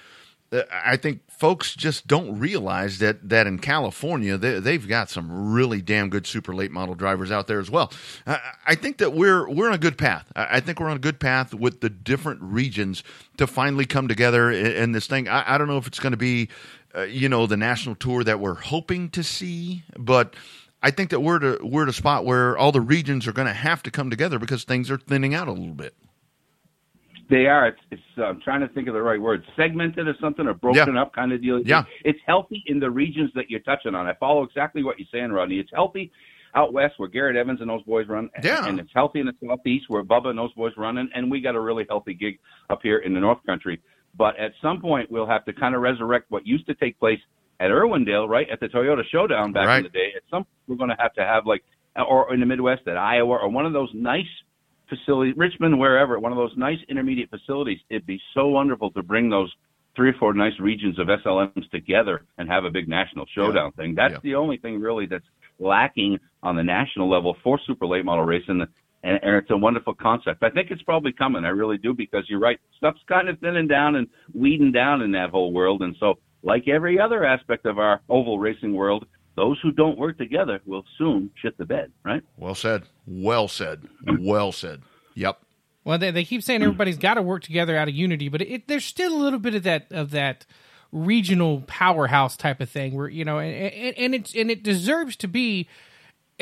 [0.52, 5.54] Uh, I think folks just don't realize that that in California they, they've got some
[5.54, 7.92] really damn good super late model drivers out there as well.
[8.26, 10.32] I, I think that we're we're on a good path.
[10.36, 13.04] I, I think we're on a good path with the different regions
[13.38, 15.28] to finally come together in, in this thing.
[15.28, 16.50] I, I don't know if it's going to be,
[16.96, 20.36] uh, you know, the national tour that we're hoping to see, but.
[20.86, 23.32] I think that we're at a, we're at a spot where all the regions are
[23.32, 25.96] going to have to come together because things are thinning out a little bit.
[27.30, 27.68] They are.
[27.68, 29.44] It's, it's uh, I'm trying to think of the right word.
[29.56, 31.02] Segmented or something, or broken Yeah.
[31.02, 31.62] up kind of deal.
[31.62, 31.84] Yeah.
[32.04, 34.08] It's healthy in the regions that you're touching on.
[34.08, 35.60] I follow exactly what you're saying, Rodney.
[35.60, 36.12] It's healthy
[36.56, 38.30] out west where Garrett Evans and those boys run.
[38.44, 38.68] Yeah.
[38.68, 40.98] And it's healthy in the southeast where Bubba and those boys run.
[41.00, 42.38] And, and we got a really healthy gig
[42.70, 43.82] up here in the North Country.
[44.16, 47.20] But at some point, we'll have to kind of resurrect what used to take place
[47.60, 49.78] at Irwindale, right at the Toyota Showdown back Right.
[49.78, 50.12] in the day.
[50.16, 51.64] At some, we're going to have to have like,
[52.08, 54.26] or in the Midwest at Iowa, or one of those nice
[54.98, 57.80] facilities, Richmond, wherever, one of those nice intermediate facilities.
[57.90, 59.52] It'd be so wonderful to bring those
[59.96, 63.94] three or four nice regions of SLMs together and have a big national showdown thing.
[63.96, 64.20] That's Yeah.
[64.24, 65.26] the only thing really that's
[65.60, 68.62] lacking on the national level for super late model racing.
[69.04, 70.44] And, and it's a wonderful concept.
[70.44, 71.46] I think it's probably coming.
[71.46, 72.60] I really do because you're right.
[72.78, 75.82] Stuff's kind of thinning down and weeding down in that whole world.
[75.82, 80.18] And so, like every other aspect of our oval racing world, those who don't work
[80.18, 82.24] together will soon shit the bed, right?
[82.38, 82.84] Well said.
[83.08, 83.84] Well said.
[84.20, 84.84] Well said.
[85.16, 85.40] Yep.
[85.84, 88.68] Well, they, they keep saying everybody's got to work together out of unity, but it,
[88.68, 90.46] there's still a little bit of that of that
[90.92, 95.16] regional powerhouse type of thing where you know, and, and, and it and it deserves
[95.18, 95.68] to be.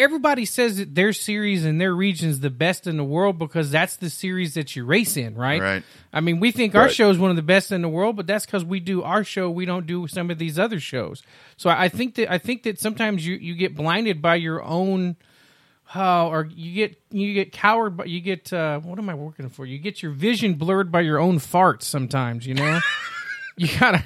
[0.02, 3.96] Everybody says that their series and their region's the best in the world because that's
[3.98, 5.62] the series that you race in, right?
[5.62, 5.84] Right.
[6.12, 6.92] I mean, we think our Right.
[6.92, 9.24] show is one of the best in the world, but that's because we do our
[9.24, 9.50] show.
[9.50, 11.22] We don't do some of these other shows.
[11.56, 15.16] So I think that I think that sometimes you you get blinded by your own
[15.94, 19.50] Oh, or you get you get coward, but you get uh, what am I working
[19.50, 19.66] for?
[19.66, 21.84] You get your vision blurred by your own farts.
[21.84, 22.80] Sometimes, you know,
[23.58, 24.02] you gotta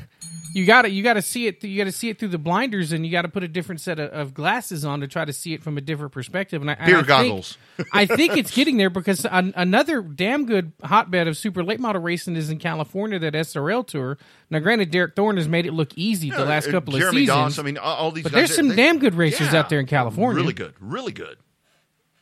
[0.55, 1.61] you gotta you gotta see it.
[1.65, 4.09] You gotta see it through the blinders, and you gotta put a different set of,
[4.11, 6.61] of glasses on to try to see it from a different perspective.
[6.61, 7.57] And I, and Beer I think- goggles.
[7.91, 12.01] I think it's getting there because an, another damn good hotbed of super late model
[12.01, 13.19] racing is in California.
[13.19, 14.17] That SRL tour.
[14.49, 17.21] Now, granted, Derek Thorn has made it look easy the last Uh, couple of Jeremy
[17.21, 17.55] seasons.
[17.55, 18.47] Doss, I mean, all, all these but guys.
[18.47, 19.59] there's some they- damn good racers Yeah.
[19.59, 20.41] out there in California.
[20.41, 20.73] Really good.
[20.79, 21.35] Really good.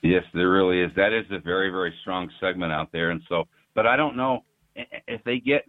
[0.01, 0.91] Yes, there really is.
[0.95, 3.11] That is a very, very strong segment out there.
[3.11, 4.43] And so, but I don't know
[5.07, 5.65] if they get,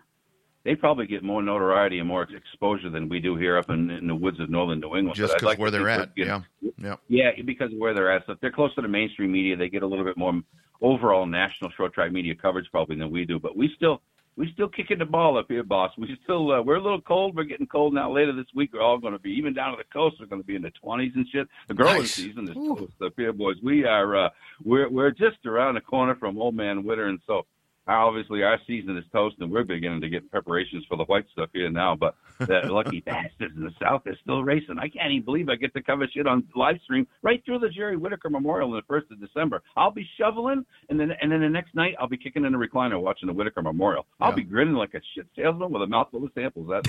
[0.65, 4.07] they probably get more notoriety and more exposure than we do here up in, in
[4.07, 5.15] the woods of northern New England.
[5.15, 6.11] Just because like where they're at.
[6.17, 6.41] Yeah.
[6.79, 6.97] Yeah.
[7.09, 8.25] Yeah, because of where they're at.
[8.27, 10.41] So if they're closer to mainstream media, they get a little bit more
[10.81, 13.39] overall national short track media coverage probably than we do.
[13.39, 14.01] But we still,
[14.37, 15.93] we still kicking the ball up here, boss.
[15.97, 17.37] We still, uh, we're a little cold.
[17.37, 18.11] We're getting cold now.
[18.11, 20.17] Later this week, we're all going to be even down to the coast.
[20.19, 21.47] We're going to be in the twenties and shit.
[21.69, 22.15] The growing Nice.
[22.15, 22.57] season is
[23.05, 23.57] up here, boys.
[23.63, 24.31] We are, uh,
[24.65, 27.47] we're we're just around the corner from Old Man Winter, and so
[27.87, 31.51] obviously our season is toast, and we're beginning to get preparations for the white stuff
[31.53, 31.95] here now.
[31.97, 34.79] But the lucky bastards in the south, they're still racing.
[34.79, 37.69] I can't even believe I get to cover shit on live stream right through the
[37.69, 39.63] Jerry Whitaker Memorial on the first of December.
[39.77, 42.59] I'll be shoveling, and then and then the next night I'll be kicking in a
[42.59, 44.07] recliner watching the Whitaker Memorial.
[44.21, 44.37] I'll Yeah.
[44.37, 46.69] be grinning like a shit salesman with a mouthful of samples.
[46.69, 46.85] That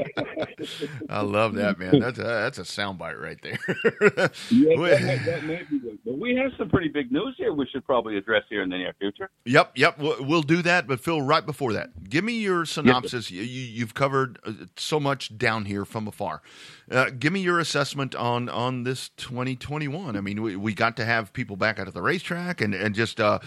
[1.08, 1.98] I love that, man.
[2.00, 3.58] That's a, that's a soundbite right there.
[4.50, 5.98] Yeah, We- that, that good.
[6.04, 8.76] But we have some pretty big news here we should probably address here in the
[8.76, 9.30] near future.
[9.44, 9.98] Yep, yep.
[9.98, 10.86] We'll, we'll do that.
[10.86, 13.30] But Phil, right before that, give me your synopsis.
[13.30, 16.42] you, you, you've covered uh, so much down here from afar.
[16.90, 20.16] Uh, give me your assessment on on this 2021.
[20.16, 22.94] I mean, we, we got to have people back out at the racetrack, and and
[22.94, 23.38] just uh,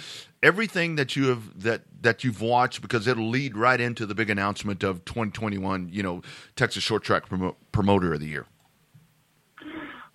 [0.42, 4.30] everything that you have that that you've watched because it'll lead right into the big
[4.30, 5.90] announcement of 2021.
[5.92, 6.22] You know,
[6.56, 8.46] Texas Short Track Promo- Promoter of the Year.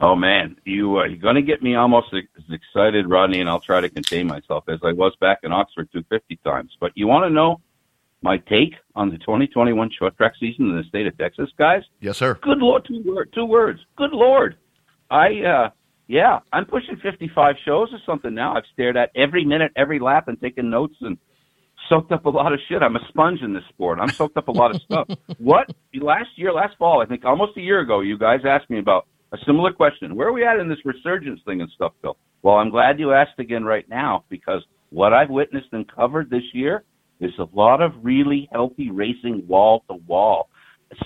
[0.01, 3.61] Oh man, you uh, you're going to get me almost as excited, Rodney, and I'll
[3.61, 6.77] try to contain myself as I was back in Oxford 250 times.
[6.81, 7.61] But you want to know
[8.23, 11.83] my take on the 2021 short track season in the state of Texas, guys?
[12.01, 12.35] Yes, sir.
[12.43, 13.81] Good lord, two word, two words.
[13.97, 14.57] Good lord,
[15.11, 15.71] I uh,
[16.07, 18.57] yeah, I'm pushing 55 shows or something now.
[18.57, 21.19] I've stared at every minute, every lap, and taken notes and
[21.89, 22.83] soaked up a lot of shit.
[22.83, 23.99] I'm a sponge in this sport.
[24.01, 25.09] I'm soaked up a lot of stuff.
[25.39, 28.79] what last year, last fall, I think almost a year ago, you guys asked me
[28.79, 30.15] about a similar question.
[30.15, 32.17] Where are we at in this resurgence thing and stuff, Phil?
[32.43, 36.43] Well, I'm glad you asked again right now because what I've witnessed and covered this
[36.55, 36.85] year
[37.21, 40.49] is a lot of really healthy racing wall to wall.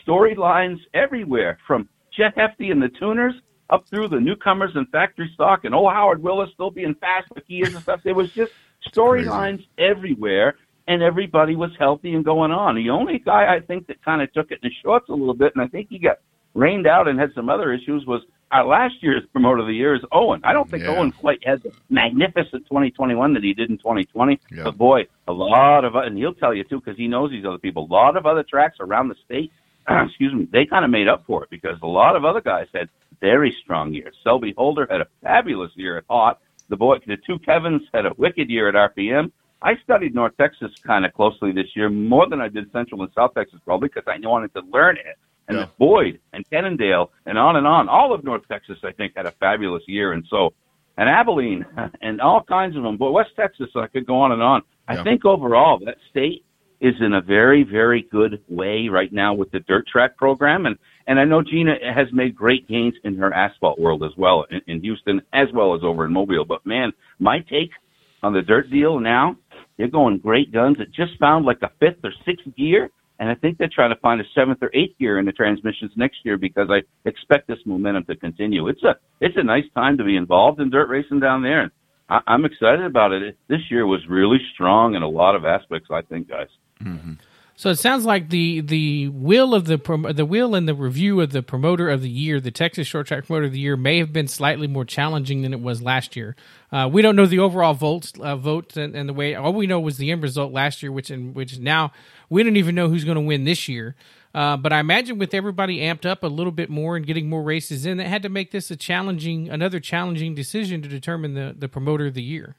[0.07, 3.35] Storylines everywhere from Jet Hefty and the Tuners
[3.71, 7.43] up through the newcomers and factory stock and oh Howard Willis still being fast for
[7.47, 8.01] years and stuff.
[8.05, 8.53] There was just
[8.95, 10.57] storylines everywhere
[10.87, 12.75] and everybody was healthy and going on.
[12.75, 15.35] The only guy I think that kind of took it in the shorts a little
[15.35, 16.19] bit and I think he got
[16.55, 19.95] rained out and had some other issues was our last year's promoter of the year
[19.95, 20.41] is Owen.
[20.45, 20.91] I don't think Yeah.
[20.97, 24.39] Owen quite has the magnificent 2021 that he did in 2020.
[24.51, 24.65] Yeah.
[24.65, 27.59] But boy, a lot of and he'll tell you too because he knows these other
[27.59, 27.85] people.
[27.91, 29.51] A lot of other tracks around the state,
[29.89, 32.67] excuse me, they kind of made up for it because a lot of other guys
[32.75, 32.89] had
[33.21, 34.15] very strong years.
[34.23, 36.39] Selby Holder had a fabulous year at Hot.
[36.69, 39.31] The boy, the two Kevins had a wicked year at RPM.
[39.63, 43.13] I studied North Texas kind of closely this year, more than I did Central and
[43.15, 45.17] South Texas, probably because I wanted to learn it.
[45.49, 45.67] And Yeah.
[45.79, 47.89] Boyd and Kennedale and on and on.
[47.89, 50.13] All of North Texas, I think, had a fabulous year.
[50.13, 50.55] And so,
[50.97, 51.65] and Abilene
[52.03, 52.97] and all kinds of them.
[52.97, 54.63] But West Texas, I could go on and on.
[54.89, 55.01] Yeah.
[55.01, 56.45] I think overall, that state
[56.81, 60.67] is in a very, very good way right now with the dirt track program.
[60.67, 60.77] And,
[61.07, 64.61] and I know Gina has made great gains in her asphalt world as well in,
[64.67, 66.45] in Houston, as well as over in Mobile.
[66.45, 67.71] But man, my take
[68.23, 69.37] on the dirt deal now,
[69.79, 70.79] they're going great guns.
[70.81, 72.91] It just found like a fifth or sixth gear.
[73.19, 75.93] And I think they're trying to find a seventh or eighth gear in the transmissions
[75.97, 78.69] next year because I expect this momentum to continue.
[78.69, 81.71] It's a it's a nice time to be involved in dirt racing down there, and
[82.09, 83.39] I, I'm excited about it.
[83.49, 85.89] This year was really strong in a lot of aspects.
[85.91, 86.49] I think, guys.
[87.55, 89.77] So it sounds like the the will of the
[90.13, 93.27] the will and the review of the promoter of the year, the Texas Short Track
[93.27, 96.35] Promoter of the Year, may have been slightly more challenging than it was last year.
[96.73, 99.35] Uh, we don't know the overall votes uh, votes and, and the way.
[99.35, 101.93] All we know was the end result last year, which in which now
[102.33, 103.95] we don't even know who's going to win this year.
[104.35, 107.43] Uh, but I imagine with everybody amped up a little bit more and getting more
[107.43, 111.55] races in, that had to make this a challenging, another challenging decision to determine the
[111.57, 112.57] the promoter of the year.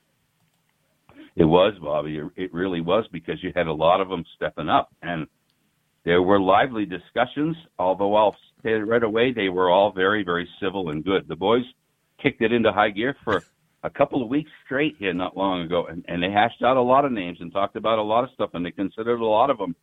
[1.35, 2.21] It was, Bobby.
[2.35, 5.25] It, really was because you had a lot of them stepping up, and
[6.05, 7.57] there were lively discussions.
[7.79, 11.27] Although I'll say right away, they were all very, very civil and good.
[11.27, 11.63] The boys
[12.21, 13.43] kicked it into high gear for
[13.83, 16.81] a couple of weeks straight here not long ago, and, and they hashed out a
[16.81, 19.49] lot of names and talked about a lot of stuff, and they considered a lot
[19.49, 19.75] of them.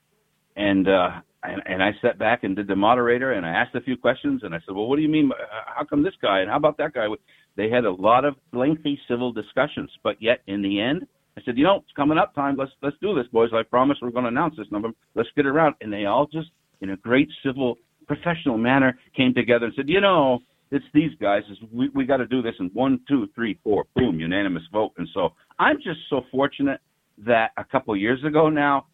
[0.56, 1.10] And uh,
[1.42, 4.42] and, and I sat back and did the moderator, and I asked a few questions,
[4.42, 5.30] and I said, "Well, what do you mean?
[5.32, 5.44] uh,
[5.76, 6.40] How come this guy?
[6.40, 7.06] And how about that guy?"
[7.56, 11.56] They had a lot of lengthy civil discussions, but yet in the end, I said,
[11.56, 12.56] "You know, it's coming up time.
[12.56, 13.50] Let's let's do this, boys.
[13.54, 14.90] I promise we're going to announce this number.
[15.14, 16.48] Let's get around." And they all just,
[16.80, 21.42] in a great civil, professional manner, came together and said, "You know." It's these guys.
[21.50, 24.92] It's, we we got to do this in one, two, three, four, boom, unanimous vote.
[24.98, 26.80] And so I'm just so fortunate
[27.18, 28.86] that a couple years ago now,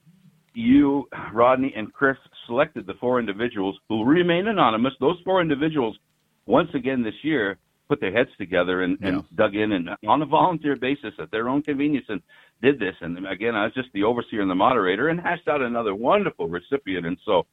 [0.55, 4.95] you, Rodney, and Chris selected the four individuals who remain anonymous.
[5.01, 5.99] Those four individuals,
[6.47, 7.59] once again this year,
[7.89, 9.23] put their heads together and, and Yeah.
[9.37, 12.21] dug in and on a volunteer basis at their own convenience and
[12.63, 12.95] did this.
[13.01, 16.49] And again, I was just the overseer and the moderator and hashed out another wonderful
[16.49, 17.07] recipient.
[17.07, 17.47] And so,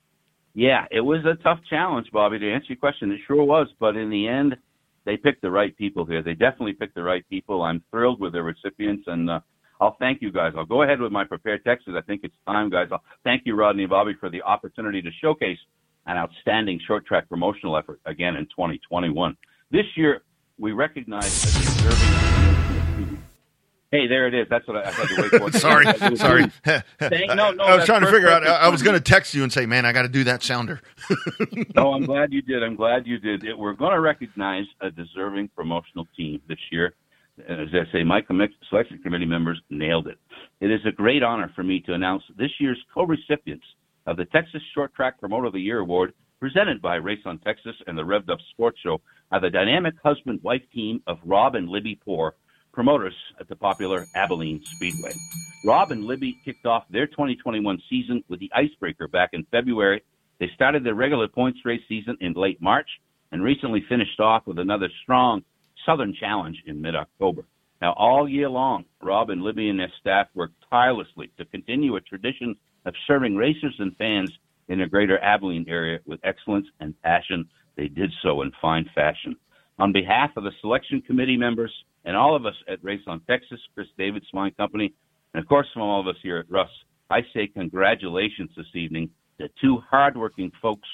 [0.53, 3.11] yeah, it was a tough challenge, Bobby, to answer your question.
[3.11, 3.67] It sure was.
[3.79, 4.55] But in the end,
[5.05, 6.21] they picked the right people here.
[6.21, 7.63] They definitely picked the right people.
[7.63, 9.39] I'm thrilled with the recipients, and uh,
[9.81, 10.53] I'll thank you guys.
[10.55, 12.87] I'll go ahead with my prepared text because I think it's time, guys.
[12.91, 15.57] I'll thank you, Rodney and Bobby, for the opportunity to showcase
[16.05, 19.35] an outstanding short track promotional effort again in 2021.
[19.71, 20.21] This year,
[20.59, 22.32] we recognize a deserving.
[23.93, 24.47] Hey, there it is.
[24.49, 25.51] That's what I, I had to wait for.
[25.59, 26.45] sorry, sorry.
[26.65, 28.43] Thank- no, no, I was trying to figure out.
[28.43, 30.41] I, I was going to text you and say, "Man, I got to do that
[30.41, 30.81] sounder."
[31.75, 32.63] no, I'm glad you did.
[32.63, 33.43] I'm glad you did.
[33.43, 36.95] It, we're going to recognize a deserving promotional team this year.
[37.47, 38.21] As I say, my
[38.67, 40.17] selection committee members nailed it.
[40.59, 43.65] It is a great honor for me to announce this year's co-recipients
[44.07, 47.75] of the Texas Short Track Promoter of the Year Award, presented by Race on Texas
[47.85, 49.01] and the Revved Up Sports Show,
[49.31, 52.33] are the dynamic husband-wife team of Rob and Libby Poor,
[52.73, 55.13] promoters at the popular Abilene Speedway.
[55.63, 60.03] Rob and Libby kicked off their 2021 season with the Icebreaker back in February.
[60.39, 62.89] They started their regular points race season in late March
[63.31, 65.43] and recently finished off with another strong
[65.85, 67.45] Southern Challenge in mid-October.
[67.81, 72.01] Now, all year long, Rob and Libby and their staff worked tirelessly to continue a
[72.01, 72.55] tradition
[72.85, 74.31] of serving racers and fans
[74.67, 77.47] in the greater Abilene area with excellence and passion.
[77.75, 79.35] They did so in fine fashion.
[79.79, 81.73] On behalf of the selection committee members
[82.05, 84.93] and all of us at Race on Texas, Chris David Swine Company,
[85.33, 86.69] and of course from all of us here at Russ,
[87.09, 89.09] I say congratulations this evening
[89.39, 90.87] to two hardworking folks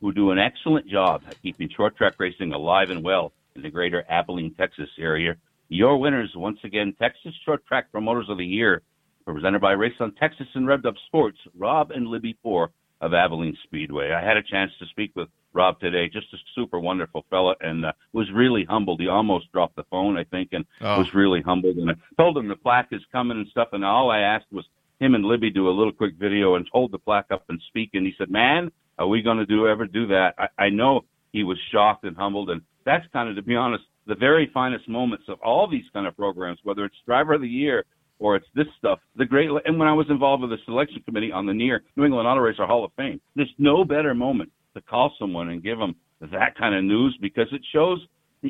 [0.00, 3.70] who do an excellent job at keeping short track racing alive and well in the
[3.70, 5.36] greater Abilene, Texas area.
[5.68, 8.82] Your winners, once again, Texas Short Track Promoters of the Year
[9.24, 13.56] presented by Race on Texas and Revved Up Sports, Rob and Libby Poor of Abilene
[13.64, 14.12] Speedway.
[14.12, 17.86] I had a chance to speak with Rob today, just a super wonderful fella, and
[17.86, 19.00] uh, was really humbled.
[19.00, 20.98] He almost dropped the phone, I think, and Oh.
[20.98, 21.76] was really humbled.
[21.76, 24.64] And I told him the plaque is coming and stuff, and all I asked was
[25.00, 27.90] him and Libby do a little quick video and hold the plaque up and speak.
[27.94, 31.04] And he said, "Man, are we going to do ever do that?" I, I know
[31.32, 34.88] he was shocked and humbled, and that's kind of, to be honest, the very finest
[34.88, 37.84] moments of all these kind of programs, whether it's Driver of the Year
[38.20, 39.00] or it's this stuff.
[39.16, 42.04] The great, and when I was involved with the selection committee on the near New
[42.04, 45.78] England Auto Racer Hall of Fame, there's no better moment to call someone and give
[45.78, 48.00] them that kind of news because it shows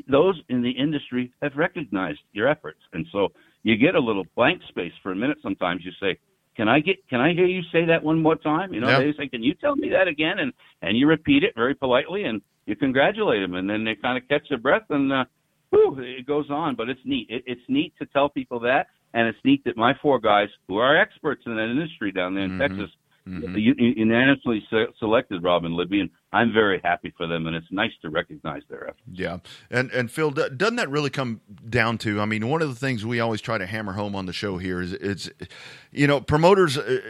[0.09, 3.29] those in the industry have recognized your efforts, and so
[3.63, 5.39] you get a little blank space for a minute.
[5.41, 6.19] Sometimes you say,
[6.57, 6.97] "Can I get?
[7.09, 8.99] Can I hear you say that one more time?" You know, Yeah.
[8.99, 12.25] they say, "Can you tell me that again?" And and you repeat it very politely,
[12.25, 15.25] and you congratulate them, and then they kind of catch their breath, and uh,
[15.71, 16.75] whew, it goes on.
[16.75, 17.29] But it's neat.
[17.31, 20.79] It, it's neat to tell people that, and it's neat that my four guys, who
[20.79, 22.59] are experts in that industry down there in Mhm.
[22.59, 22.91] Texas,
[23.29, 23.59] Mhm.
[23.59, 27.71] u- u- unanimously se- selected Robin Libby, and I'm very happy for them, and it's
[27.71, 29.01] nice to recognize their efforts.
[29.11, 29.39] Yeah,
[29.71, 32.21] and and Phil, do- doesn't that really come down to?
[32.21, 34.59] I mean, one of the things we always try to hammer home on the show
[34.59, 35.31] here is it's,
[35.91, 37.01] you know, promoters, uh,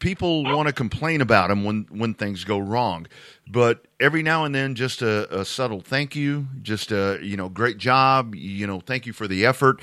[0.00, 3.06] people want to complain about them when when things go wrong,
[3.48, 7.48] but every now and then, just a, a subtle thank you, just a you know,
[7.48, 9.80] great job, you know, thank you for the effort.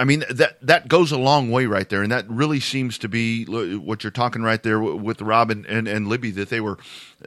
[0.00, 3.08] I mean that that goes a long way right there, and that really seems to
[3.08, 6.78] be what you're talking right there with Rob and, and, and Libby that they were.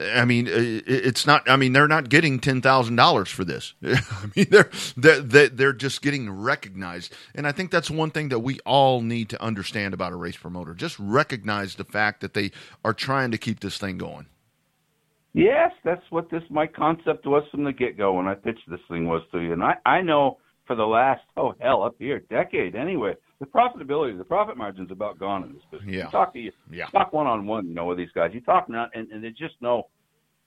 [0.01, 1.47] I mean, it's not.
[1.47, 3.75] I mean, they're not getting ten thousand dollars for this.
[3.85, 8.39] I mean, they're they're they're just getting recognized, and I think that's one thing that
[8.39, 10.73] we all need to understand about a race promoter.
[10.73, 12.49] Just recognize the fact that they
[12.83, 14.25] are trying to keep this thing going.
[15.33, 18.79] Yes, that's what this my concept was from the get go when I pitched this
[18.89, 19.53] thing was to you.
[19.53, 24.17] And I, I know for the last oh hell up here decade anyway, the profitability,
[24.17, 25.93] the profit margin's about gone in this business.
[25.95, 26.05] Yeah.
[26.05, 26.85] You talk to you Yeah.
[26.87, 28.31] talk one on one, you know, with these guys.
[28.33, 29.87] You talk now and, and there's just no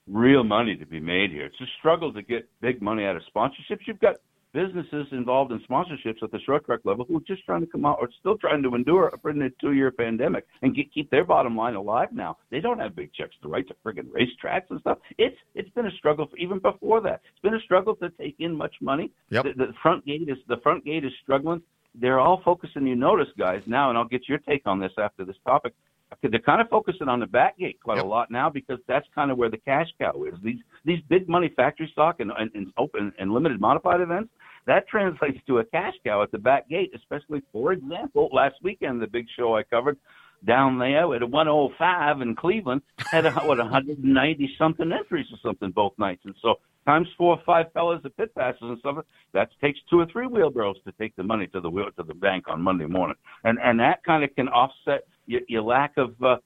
[0.08, 1.46] real money to be made here.
[1.46, 3.80] It's a struggle to get big money out of sponsorships.
[3.86, 4.16] You've got
[4.56, 7.84] businesses involved in sponsorships at the short track level who are just trying to come
[7.84, 11.24] out or still trying to endure a pretty two year pandemic and get, keep their
[11.24, 12.38] bottom line alive now.
[12.50, 14.96] They don't have big checks to write to friggin' racetracks and stuff.
[15.18, 17.20] It's it's been a struggle for, even before that.
[17.30, 19.10] It's been a struggle to take in much money.
[19.28, 19.44] Yep.
[19.44, 21.60] The, the front gate is the front gate is struggling.
[21.94, 22.86] They're all focusing.
[22.86, 25.74] You notice, guys, now, and I'll get your take on this after this topic.
[26.22, 28.04] They're kind of focusing on the back gate quite Yep.
[28.04, 30.34] a lot now because that's kind of where the cash cow is.
[30.42, 34.30] These these big money factory stock and, and, and open and limited modified events
[34.66, 36.92] that translates to a cash cow at the back gate.
[36.94, 39.96] Especially, for example, last weekend the big show I covered
[40.44, 46.22] down there at 105 in Cleveland had what 190 something entries or something both nights,
[46.24, 48.98] and so times four or five fellas at pit passes and stuff.
[49.32, 52.14] That takes two or three wheelbarrows to take the money to the wheel to the
[52.14, 56.14] bank on Monday morning, and and that kind of can offset your, your lack of.
[56.22, 56.36] Uh,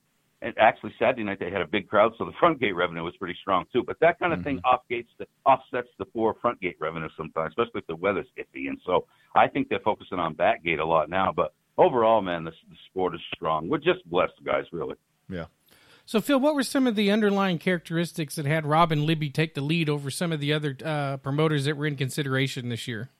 [0.42, 3.14] and actually, Saturday night they had a big crowd, so the front gate revenue was
[3.16, 3.82] pretty strong too.
[3.86, 7.50] But that kind of thing off gates the, offsets the poor front gate revenue sometimes,
[7.50, 8.68] especially if the weather's iffy.
[8.68, 11.32] And so I think they're focusing on back gate a lot now.
[11.34, 13.68] But overall, man, the, the sport is strong.
[13.68, 14.64] We're just blessed, guys.
[14.72, 14.96] Really.
[15.28, 15.46] Yeah.
[16.06, 19.54] So, Phil, what were some of the underlying characteristics that had Rob and Libby take
[19.54, 23.10] the lead over some of the other uh, promoters that were in consideration this year?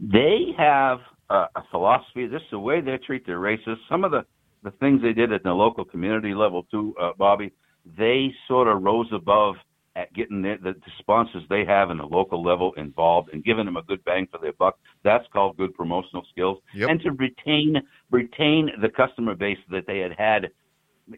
[0.00, 2.26] they have a, a philosophy.
[2.26, 3.76] This is the way they treat their races.
[3.88, 4.24] Some of the
[4.62, 7.52] the things they did at the local community level too, uh, Bobby.
[7.96, 9.56] They sort of rose above
[9.96, 13.76] at getting the, the, sponsors they have in the local level involved and giving them
[13.76, 14.78] a good bang for their buck.
[15.02, 16.58] That's called good promotional skills.
[16.74, 16.90] Yep.
[16.90, 17.76] And to retain
[18.10, 20.50] retain the customer base that they had had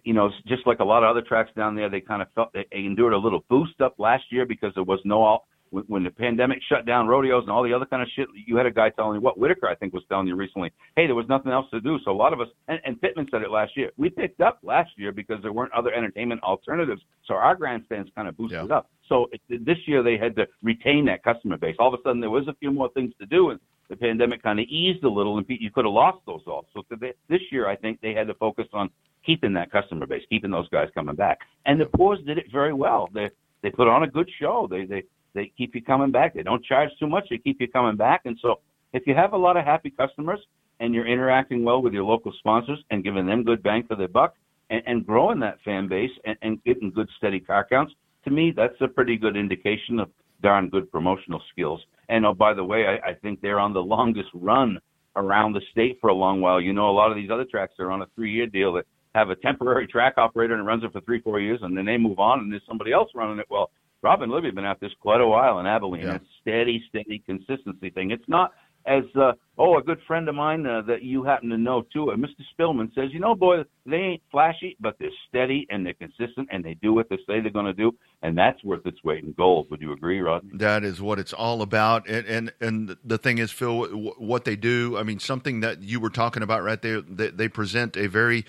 [0.05, 2.52] you know, just like a lot of other tracks down there, they kind of felt
[2.55, 6.04] they endured a little boost up last year because there was no all when, when
[6.04, 8.28] the pandemic shut down rodeos and all the other kind of shit.
[8.46, 10.70] You had a guy telling you what Whitaker, I think, was telling you recently.
[10.96, 13.26] Hey, there was nothing else to do, so a lot of us and, and Pittman
[13.30, 13.90] said it last year.
[13.96, 18.28] We picked up last year because there weren't other entertainment alternatives, so our grandstands kind
[18.28, 18.76] of boosted Yeah.
[18.76, 18.90] up.
[19.08, 21.76] So it, this year they had to retain that customer base.
[21.78, 24.42] All of a sudden there was a few more things to do, and the pandemic
[24.42, 26.66] kind of eased a little, and you could have lost those all.
[26.72, 28.90] So they, this year I think they had to focus on
[29.24, 31.38] keeping that customer base, keeping those guys coming back.
[31.66, 33.08] And the Poors did it very well.
[33.12, 33.30] They
[33.62, 34.66] they put on a good show.
[34.70, 35.04] They they
[35.35, 36.35] they keep you coming back.
[36.35, 37.26] They don't charge too much.
[37.30, 38.22] They keep you coming back.
[38.24, 38.60] And so
[38.92, 40.40] if you have a lot of happy customers
[40.80, 44.08] and you're interacting well with your local sponsors and giving them good bang for their
[44.08, 44.35] buck
[44.70, 48.52] and, and growing that fan base and, and getting good steady car counts, to me
[48.54, 50.10] that's a pretty good indication of
[50.42, 51.80] darn good promotional skills.
[52.08, 54.78] And oh, by the way, I, I think they're on the longest run
[55.16, 56.60] around the state for a long while.
[56.60, 59.30] You know, a lot of these other tracks are on a three-year deal that have
[59.30, 62.18] a temporary track operator and runs it for three, four years, and then they move
[62.18, 63.46] on and there's somebody else running it.
[63.50, 63.70] Well,
[64.03, 66.03] Rob and Libby have been at this quite a while in Abilene.
[66.03, 66.17] Yeah.
[66.17, 68.11] It's steady, steady consistency thing.
[68.11, 68.53] It's not
[68.87, 72.11] as uh, oh, a good friend of mine uh, that you happen to know too,
[72.11, 72.42] uh, Mr.
[72.59, 76.65] Spillman says, you know, boy, they ain't flashy, but they're steady and they're consistent and
[76.65, 77.92] they do what they say they're going to do,
[78.23, 79.71] and that's worth its weight in gold.
[79.71, 80.50] Would you agree, Rodney?
[80.55, 84.44] That is what it's all about, and and and the thing is, Phil, w- what
[84.44, 84.96] they do.
[84.98, 87.00] I mean, something that you were talking about right there.
[87.00, 88.44] They, they present a very,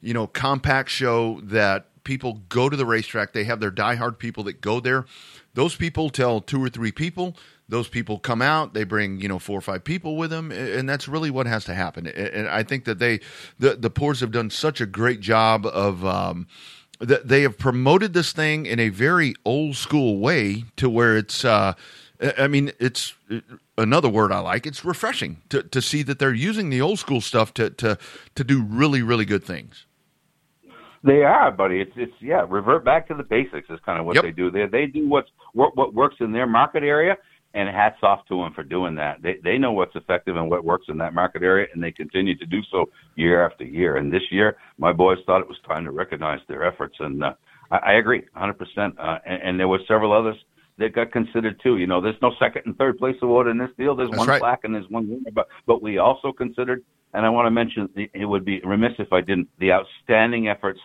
[0.00, 3.34] you know, compact show that people go to the racetrack.
[3.34, 5.04] They have their diehard people that go there.
[5.52, 7.36] Those people tell two or three people.
[7.68, 8.72] Those people come out.
[8.72, 11.66] They bring you know four or five people with them, and that's really what has
[11.66, 12.06] to happen.
[12.06, 13.20] And I think that they,
[13.58, 16.04] the the Poors have done such a great job of.
[16.04, 16.48] Um,
[17.00, 21.44] that they have promoted this thing in a very old school way to where it's
[21.44, 21.74] uh,
[22.36, 23.14] I mean it's
[23.76, 27.20] another word I like it's refreshing to, to see that they're using the old school
[27.20, 27.98] stuff to, to
[28.34, 29.86] to do really really good things.
[31.04, 31.80] They are, buddy.
[31.80, 32.44] It's it's yeah.
[32.48, 34.24] Revert back to the basics is kind of what Yep.
[34.24, 34.50] they do.
[34.50, 37.16] They they do what's what what works in their market area,
[37.54, 39.22] and hats off to them for doing that.
[39.22, 42.36] They they know what's effective and what works in that market area, and they continue
[42.36, 42.86] to do so
[43.16, 43.96] year after year.
[43.96, 47.34] And this year, my boys thought it was time to recognize their efforts, and uh,
[47.70, 48.50] I, I agree, 100.
[48.50, 48.94] Uh, percent
[49.24, 50.36] And, and there were several others
[50.78, 51.76] that got considered too.
[51.78, 53.94] You know, there's no second and third place award in this deal.
[53.96, 54.40] There's That's one right.
[54.40, 56.82] plaque and there's one winner, but but we also considered,
[57.14, 60.80] and I want to mention, it would be remiss if I didn't, the outstanding efforts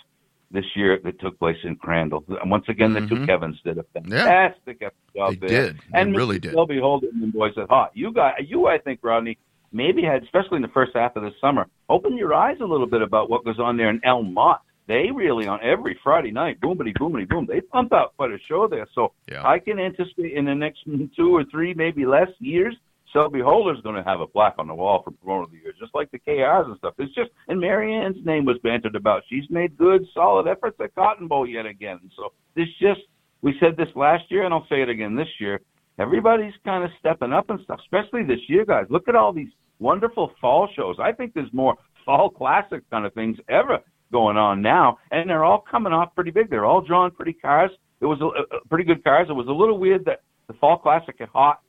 [0.51, 2.23] this year that took place in Crandall.
[2.41, 3.25] And once again, the two Mhm.
[3.25, 4.79] Kevins did a fantastic
[5.15, 5.65] job They there.
[5.67, 5.75] did.
[5.91, 6.51] They and really did.
[6.51, 7.91] Phil Beholden and the boys at Hot.
[7.95, 9.37] You got you, I think, Rodney,
[9.71, 12.85] maybe had, especially in the first half of the summer, open your eyes a little
[12.85, 14.61] bit about what goes on there in Elm Mott.
[14.85, 17.45] They really on every Friday night, boomity boomity boom.
[17.47, 18.85] They pump out quite a show there.
[18.93, 19.47] So Yeah.
[19.47, 20.83] I can anticipate in the next
[21.15, 22.75] two or three, maybe less years,
[23.13, 25.73] Selby Holder's going to have a plaque on the wall for promoter of the year,
[25.79, 26.95] just like the KRs and stuff.
[26.97, 29.21] It's just, and Marianne's name was bantered about.
[29.29, 31.99] She's made good, solid efforts at Cotton Bowl yet again.
[32.17, 33.01] So this just,
[33.41, 35.61] we said this last year, and I'll say it again this year.
[35.99, 38.85] Everybody's kind of stepping up and stuff, especially this year, guys.
[38.89, 40.95] Look at all these wonderful fall shows.
[40.99, 43.79] I think there's more fall classic kind of things ever
[44.11, 46.49] going on now, and they're all coming off pretty big.
[46.49, 47.71] They're all drawing pretty cars.
[48.01, 49.27] It was a, a pretty good cars.
[49.29, 51.59] It was a little weird that the fall classic at Hot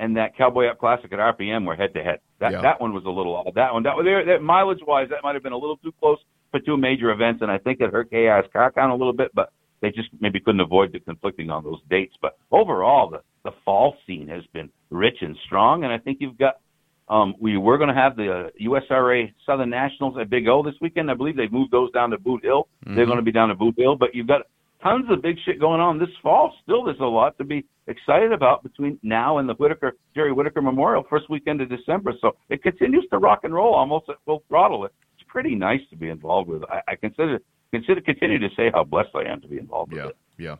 [0.00, 2.20] and that Cowboy Up Classic at RPM were head to head.
[2.40, 2.60] That Yeah.
[2.62, 3.54] that one was a little odd.
[3.54, 6.18] That one that there that mileage wise that might have been a little too close
[6.50, 9.30] for two major events, and I think it hurt KR's car count a little bit,
[9.34, 12.14] but they just maybe couldn't avoid the conflicting on those dates.
[12.20, 16.38] But overall, the the fall scene has been rich and strong, and I think you've
[16.38, 16.56] got.
[17.06, 20.74] Um, we were going to have the uh, USRA Southern Nationals at Big O this
[20.80, 21.10] weekend.
[21.10, 22.66] I believe they've moved those down to Boot Hill.
[22.96, 24.46] They're going to be down to Boot Hill, but you've got
[24.84, 26.54] tons of big shit going on this fall.
[26.62, 30.62] Still, there's a lot to be excited about between now and the Whitaker Jerry Whitaker
[30.62, 32.12] Memorial first weekend of December.
[32.20, 34.84] So it continues to rock and roll almost at full throttle.
[34.84, 34.92] It.
[35.18, 36.62] It's pretty nice to be involved with.
[36.70, 37.40] I, I consider
[37.72, 40.16] consider continue to say how blessed I am to be involved with it.
[40.38, 40.56] yeah.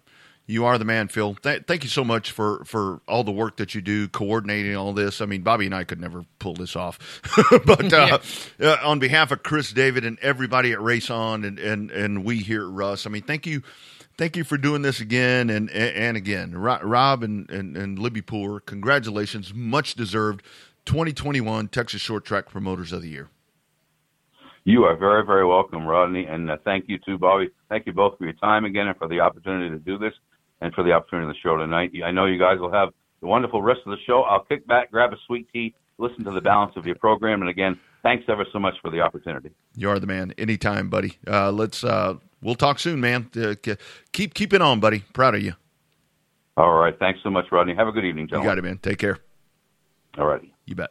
[0.46, 1.34] You are the man, Phil.
[1.36, 4.92] Th- thank you so much for, for all the work that you do coordinating all
[4.92, 5.22] this.
[5.22, 7.22] I mean, Bobby and I could never pull this off,
[7.64, 8.18] but uh,
[8.60, 12.40] uh, on behalf of Chris, David, and everybody at Race On, and, and, and we
[12.40, 13.62] here at Russ, I mean, thank you,
[14.16, 16.56] thank you for doing this again and and, again.
[16.56, 20.42] Rob and, and and Libby Poor, congratulations, much deserved.
[20.86, 23.30] 2021 Texas Short Track Promoters of the Year.
[24.64, 27.48] You are very, very welcome, Rodney, and uh, thank you too, Bobby.
[27.68, 30.12] Thank you both for your time again and for the opportunity to do this
[30.60, 31.92] and for the opportunity of the show tonight.
[32.04, 32.90] I know you guys will have
[33.20, 34.22] the wonderful rest of the show.
[34.22, 37.50] I'll kick back, grab a sweet tea, listen to the balance of your program, and
[37.50, 39.50] again, thanks ever so much for the opportunity.
[39.76, 40.32] You are the man.
[40.38, 41.18] Anytime, buddy.
[41.26, 41.84] Uh, let's.
[41.84, 43.28] Uh, we'll talk soon, man.
[43.36, 43.54] Uh,
[44.12, 45.00] keep keep it on, buddy.
[45.12, 45.54] Proud of you.
[46.56, 47.74] All right, thanks so much, Rodney.
[47.74, 48.48] Have a good evening, You gentlemen.
[48.50, 48.78] got it, man.
[48.78, 49.18] Take care.
[50.16, 50.54] All righty.
[50.66, 50.90] You bet.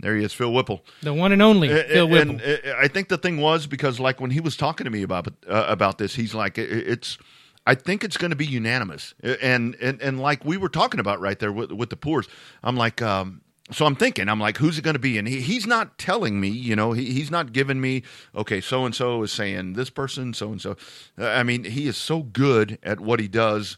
[0.00, 0.84] There he is, Phil Whipple.
[1.02, 2.36] The one and only Uh, Phil Whipple.
[2.36, 5.02] And uh, I think the thing was because, like, when he was talking to me
[5.02, 7.18] about uh, about this, he's like, "It's."
[7.66, 11.00] I think it's going to be unanimous, Uh, and and and like we were talking
[11.00, 12.26] about right there with, with the Poors,
[12.62, 15.18] I'm like, um, so I'm thinking, I'm like, who's it going to be?
[15.18, 18.02] And he, he's not telling me, you know, he, he's not giving me,
[18.34, 20.76] okay, so and so is saying this person, so and so.
[21.18, 23.76] I mean, he is so good at what he does,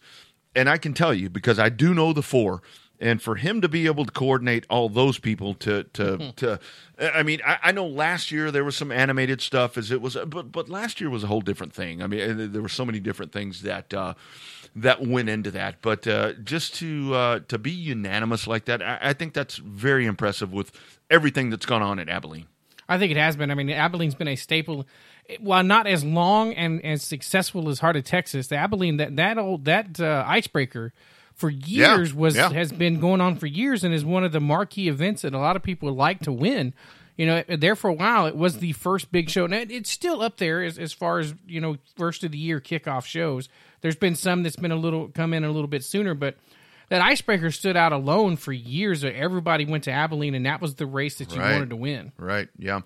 [0.55, 2.63] and I can tell you because I do know the four.
[3.03, 6.61] And for him to be able to coordinate all those people to to to,
[6.99, 10.19] I mean, I, I know last year there was some animated stuff as it was,
[10.27, 12.03] but but last year was a whole different thing.
[12.03, 14.13] I mean, there were so many different things that uh,
[14.77, 15.77] that went into that.
[15.83, 20.07] But uh, just to uh, to be unanimous like that, I, I think that's very
[20.07, 20.73] impressive with
[21.11, 22.47] everything that's gone on at Abilene.
[22.89, 23.51] I think it has been.
[23.51, 24.87] I mean, Abilene's been a staple.
[25.39, 29.39] While not as long and as successful as Heart of Texas, the Abilene that that
[29.39, 30.93] old that uh, icebreaker
[31.35, 32.51] for years was yeah.
[32.51, 35.39] has been going on for years and is one of the marquee events that a
[35.39, 36.75] lot of people like to win.
[37.17, 40.21] You know, there for a while it was the first big show, and it's still
[40.21, 43.49] up there as, as far as you know, first of the year kickoff shows.
[43.81, 46.37] There's been some that's been a little come in a little bit sooner, but
[46.89, 49.05] that icebreaker stood out alone for years.
[49.05, 51.53] Everybody went to Abilene, and that was the race that you Right.
[51.53, 52.13] wanted to win.
[52.19, 52.49] Right.
[52.59, 52.81] Yeah.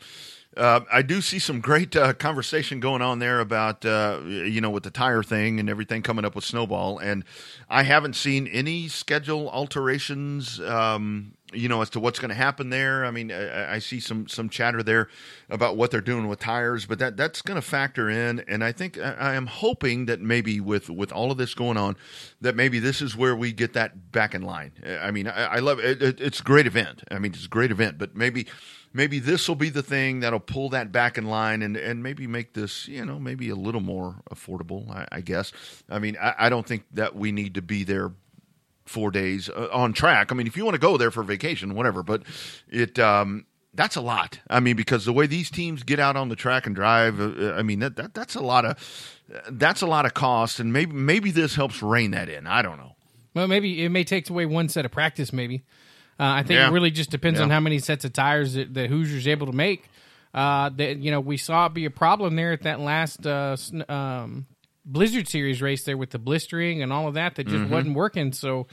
[0.57, 4.71] Uh, I do see some great uh, conversation going on there about uh, you know
[4.71, 7.25] with the tire thing and everything coming up with snowball, and
[7.69, 10.61] I haven't seen any schedule alterations.
[10.61, 13.05] Um, you know as to what's going to happen there.
[13.05, 15.09] I mean, I, I see some some chatter there
[15.49, 18.41] about what they're doing with tires, but that that's going to factor in.
[18.49, 21.77] And I think I, I am hoping that maybe with with all of this going
[21.77, 21.97] on,
[22.41, 24.73] that maybe this is where we get that back in line.
[25.01, 26.21] I mean, I, I love it, it.
[26.21, 27.05] It's a great event.
[27.11, 28.47] I mean, it's a great event, but maybe
[28.95, 32.27] maybe this will be the thing that'll pull that back in line and, and maybe
[32.27, 35.53] make this, you know, maybe a little more affordable, I, I guess.
[35.91, 38.13] I mean, I, I don't think that we need to be there
[38.87, 40.31] four days uh, on track.
[40.31, 42.23] I mean, if you want to go there for vacation, whatever, but
[42.69, 44.39] it, um, that's a lot.
[44.49, 47.55] I mean, because the way these teams get out on the track and drive, uh,
[47.55, 48.77] I mean, that, that that's a lot of,
[49.51, 50.61] that's a lot of cost.
[50.61, 52.47] And maybe, maybe this helps rein that in.
[52.47, 52.95] I don't know.
[53.35, 55.33] Well, maybe it may take away one set of practice.
[55.33, 55.65] Maybe
[56.21, 56.69] uh, I think Yeah.
[56.69, 59.53] it really just depends on how many sets of tires that, that Hoosiers able to
[59.53, 59.89] make.
[60.33, 63.57] Uh, that you know, we saw it be a problem there at that last uh,
[63.89, 64.47] um,
[64.85, 67.73] Blizzard Series race there with the blistering and all of that that just Mm-hmm.
[67.73, 68.33] wasn't working.
[68.33, 68.67] So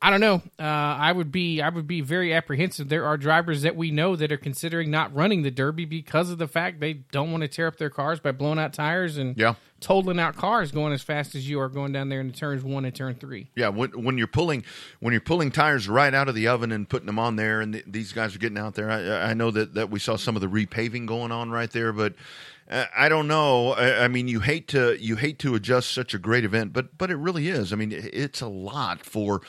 [0.00, 0.42] I don't know.
[0.60, 2.88] Uh, I would be I would be very apprehensive.
[2.88, 6.38] There are drivers that we know that are considering not running the Derby because of
[6.38, 9.36] the fact they don't want to tear up their cars by blowing out tires and
[9.36, 9.54] Yeah.
[9.80, 12.62] totaling out cars going as fast as you are going down there in the turns
[12.62, 13.50] one and turn three.
[13.56, 14.62] Yeah, when when you're pulling
[15.00, 17.72] when you're pulling tires right out of the oven and putting them on there, and
[17.72, 18.88] th- these guys are getting out there.
[18.92, 21.92] I, I know that, that we saw some of the repaving going on right there,
[21.92, 22.14] but
[22.70, 23.72] I don't know.
[23.72, 26.98] I, I mean, you hate to you hate to adjust such a great event, but
[26.98, 27.72] but it really is.
[27.72, 29.40] I mean, it's a lot for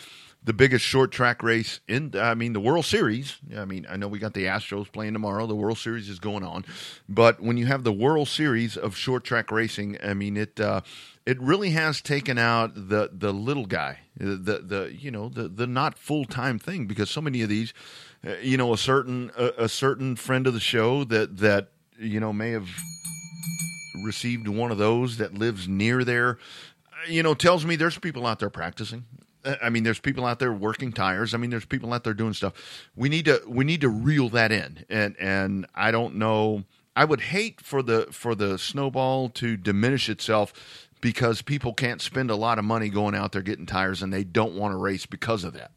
[0.42, 2.12] the biggest short track race in.
[2.16, 3.38] I mean, the World Series.
[3.58, 5.48] I mean, I know we got the Astros playing tomorrow.
[5.48, 6.64] The World Series is going on,
[7.10, 10.60] but when you have the World Series of short track racing, I mean it.
[10.60, 10.82] Uh,
[11.26, 15.68] it really has taken out the the little guy, the the, you know the the
[15.68, 17.74] not full time thing because so many of these,
[18.26, 21.68] uh, you know, a certain a, a certain friend of the show that that
[22.00, 22.70] you know may have
[24.04, 26.38] received one of those that lives near there,
[27.08, 29.06] you know, tells me there's people out there practicing.
[29.44, 31.34] Uh, I mean, there's people out there working tires.
[31.34, 32.54] I mean, there's people out there doing stuff.
[32.96, 36.64] We need to we need to reel that in, and and I don't know.
[36.96, 42.30] I would hate for the for the snowball to diminish itself because people can't spend
[42.30, 45.06] a lot of money going out there getting tires, and they don't want to race
[45.06, 45.72] because of that.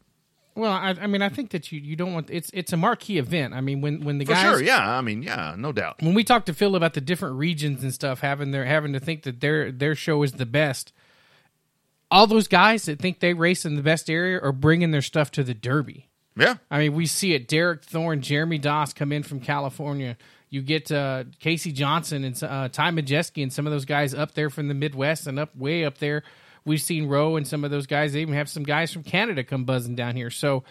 [0.55, 3.17] Well, I, I mean, I think that you, you don't want it's it's a marquee
[3.17, 3.53] event.
[3.53, 4.97] I mean, when when the For guys sure, yeah.
[4.97, 6.01] I mean, yeah, no doubt.
[6.01, 8.99] when we talked to Phil about the different regions and stuff, having their having to
[8.99, 10.93] think that their their show is the best.
[12.11, 15.31] All those guys that think they race in the best area are bringing their stuff
[15.31, 16.09] to the Derby.
[16.35, 17.47] Yeah, I mean, we see it.
[17.47, 20.17] Derek Thorn, Jeremy Doss come in from California.
[20.49, 24.35] You get uh, Casey Johnson and uh, Ty Majeski and some of those guys up
[24.35, 26.23] there from the Midwest and up way up there.
[26.65, 28.13] We've seen Rowe and some of those guys.
[28.13, 30.29] They even have some guys from Canada come buzzing down here.
[30.29, 30.63] So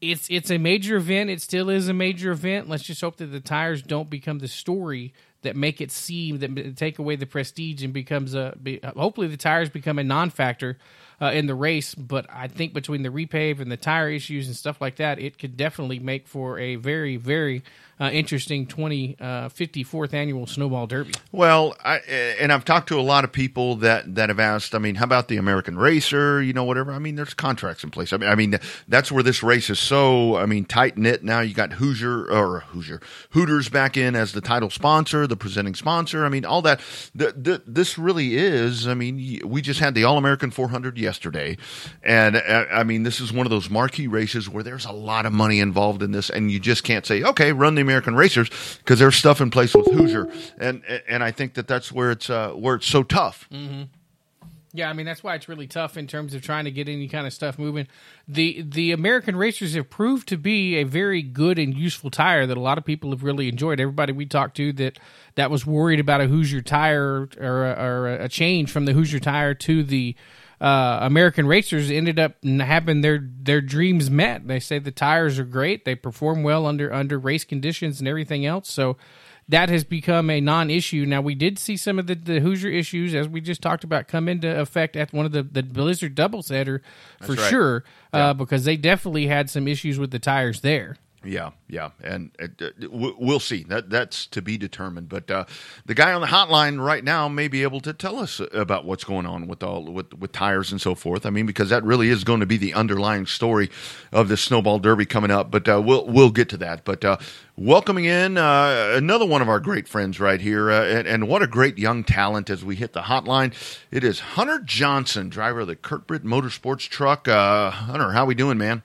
[0.00, 1.30] it's it's a major event.
[1.30, 2.68] It still is a major event.
[2.68, 6.76] Let's just hope that the tires don't become the story that make it seem that
[6.76, 8.56] take away the prestige and becomes a.
[8.62, 10.78] Be, hopefully, the tires become a non-factor
[11.20, 11.94] uh, in the race.
[11.94, 15.38] But I think between the repave and the tire issues and stuff like that, it
[15.38, 17.62] could definitely make for a very very
[18.02, 21.12] uh, interesting 20, uh, 54th annual Snowball Derby.
[21.30, 21.98] Well, I,
[22.40, 24.74] and I've talked to a lot of people that, that have asked.
[24.74, 26.42] I mean, how about the American Racer?
[26.42, 26.90] You know, whatever.
[26.90, 28.12] I mean, there's contracts in place.
[28.12, 30.36] I mean, I mean, that's where this race is so.
[30.36, 31.22] I mean, tight knit.
[31.22, 35.74] Now you got Hoosier or Hoosier Hooters back in as the title sponsor, the presenting
[35.74, 36.24] sponsor.
[36.24, 36.80] I mean, all that.
[37.14, 38.86] The, the, this really is.
[38.86, 41.56] I mean, we just had the All American 400 yesterday,
[42.02, 45.26] and uh, I mean, this is one of those marquee races where there's a lot
[45.26, 48.50] of money involved in this, and you just can't say, okay, run the American Racers
[48.78, 52.28] because there's stuff in place with Hoosier, and and I think that that's where it's
[52.28, 53.48] uh, where it's so tough.
[54.74, 57.06] Yeah, I mean that's why it's really tough in terms of trying to get any
[57.06, 57.88] kind of stuff moving.
[58.26, 62.56] The the American racers have proved to be a very good and useful tire that
[62.56, 63.80] a lot of people have really enjoyed.
[63.80, 64.98] Everybody we talked to that
[65.34, 69.20] that was worried about a Hoosier tire or a, or a change from the Hoosier
[69.20, 70.16] tire to the
[70.62, 74.46] uh, American racers ended up having their their dreams met.
[74.46, 75.84] They say the tires are great.
[75.84, 78.70] They perform well under under race conditions and everything else.
[78.70, 78.96] So
[79.48, 81.04] that has become a non-issue.
[81.06, 84.08] Now we did see some of the, the Hoosier issues, as we just talked about,
[84.08, 86.80] come into effect at one of the the Blizzard doubleheader
[87.20, 87.50] for right.
[87.50, 90.96] sure, uh, because they definitely had some issues with the tires there.
[91.24, 93.62] Yeah, yeah, and uh, we'll see.
[93.64, 95.08] That that's to be determined.
[95.08, 95.44] But uh,
[95.86, 99.04] the guy on the hotline right now may be able to tell us about what's
[99.04, 101.24] going on with all with with tires and so forth.
[101.24, 103.70] I mean, because that really is going to be the underlying story
[104.10, 105.50] of the snowball derby coming up.
[105.50, 106.84] But uh, we'll we'll get to that.
[106.84, 107.18] But uh,
[107.56, 111.46] welcoming in uh, another one of our great friends right here, and, and what a
[111.46, 113.54] great young talent as we hit the hotline.
[113.92, 117.28] It is Hunter Johnson, driver of the Kurt Britt Motorsports truck.
[117.28, 118.82] Hunter, how we doing, man?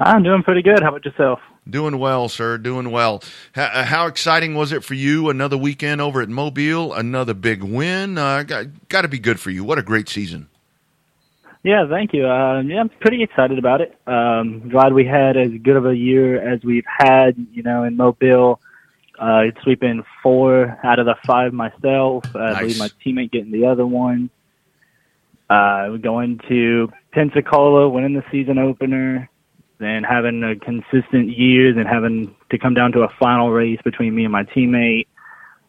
[0.00, 0.82] I'm doing pretty good.
[0.82, 1.40] How about yourself?
[1.68, 2.56] Doing well, sir.
[2.56, 3.22] Doing well.
[3.52, 5.28] How, uh, how, exciting was it for you?
[5.28, 8.16] Another weekend over at Mobile, another big win.
[8.16, 9.62] Uh, got, got to be good for you.
[9.62, 10.48] What a great season.
[11.62, 12.26] Yeah, thank you.
[12.26, 13.94] Uh, yeah, I'm pretty excited about it.
[14.06, 17.36] Um, glad we had as good of a year as we've had.
[17.52, 18.58] You know, in Mobile,
[19.18, 22.24] uh, sweeping four out of the five myself.
[22.34, 22.56] Uh, nice.
[22.56, 24.30] I believe my teammate getting the other one.
[25.50, 29.28] Uh, going to Pensacola, winning the season opener
[29.80, 34.14] and having a consistent years and having to come down to a final race between
[34.14, 35.06] me and my teammate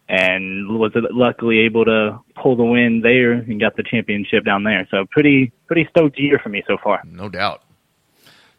[0.10, 4.86] and was luckily able to pull the win there and got the championship down there.
[4.92, 7.02] So pretty pretty stoked year for me so far.
[7.06, 7.64] No doubt.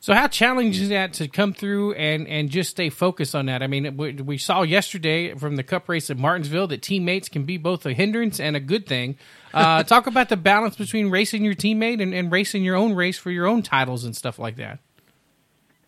[0.03, 3.63] So how challenging is that to come through and, and just stay focused on that?
[3.63, 7.45] I mean, we, we saw yesterday from the Cup race at Martinsville that teammates can
[7.45, 9.17] be both a hindrance and a good thing.
[9.55, 13.17] Uh, talk about the balance between racing your teammate and, and racing your own race
[13.17, 14.81] for your own titles and stuff like that.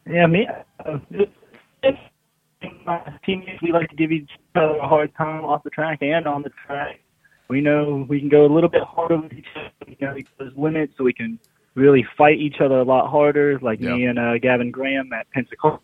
[0.06, 0.46] Yeah, me.
[0.84, 0.98] Uh,
[2.86, 6.26] my teammates, we like to give each other a hard time off the track and
[6.26, 7.00] on the track.
[7.48, 9.70] We know we can go a little bit harder with each other.
[9.86, 11.38] You know, there's limits, so we can
[11.74, 13.58] really fight each other a lot harder.
[13.60, 13.96] Like yep.
[13.96, 15.80] me and uh, Gavin Graham at Pensacola.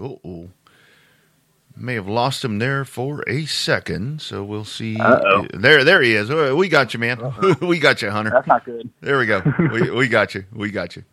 [0.00, 0.48] Oh,
[1.76, 4.98] May have lost him there for a second, so we'll see.
[4.98, 5.46] Uh-oh.
[5.54, 6.30] There, there he is.
[6.30, 7.20] We got you, man.
[7.60, 8.30] we got you, Hunter.
[8.30, 8.90] That's not good.
[9.00, 9.42] There we go.
[9.72, 10.44] we, we got you.
[10.52, 11.04] We got you.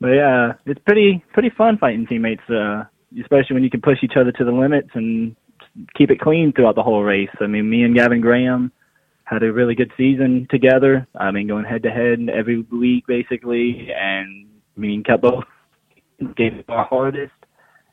[0.00, 2.84] But yeah, it's pretty pretty fun fighting teammates, uh,
[3.20, 5.36] especially when you can push each other to the limits and
[5.96, 7.30] keep it clean throughout the whole race.
[7.40, 8.72] I mean, me and Gavin Graham
[9.24, 11.06] had a really good season together.
[11.18, 14.46] I mean, going head to head every week basically, and
[14.76, 15.44] I mean, kept both
[16.36, 17.32] gave our hardest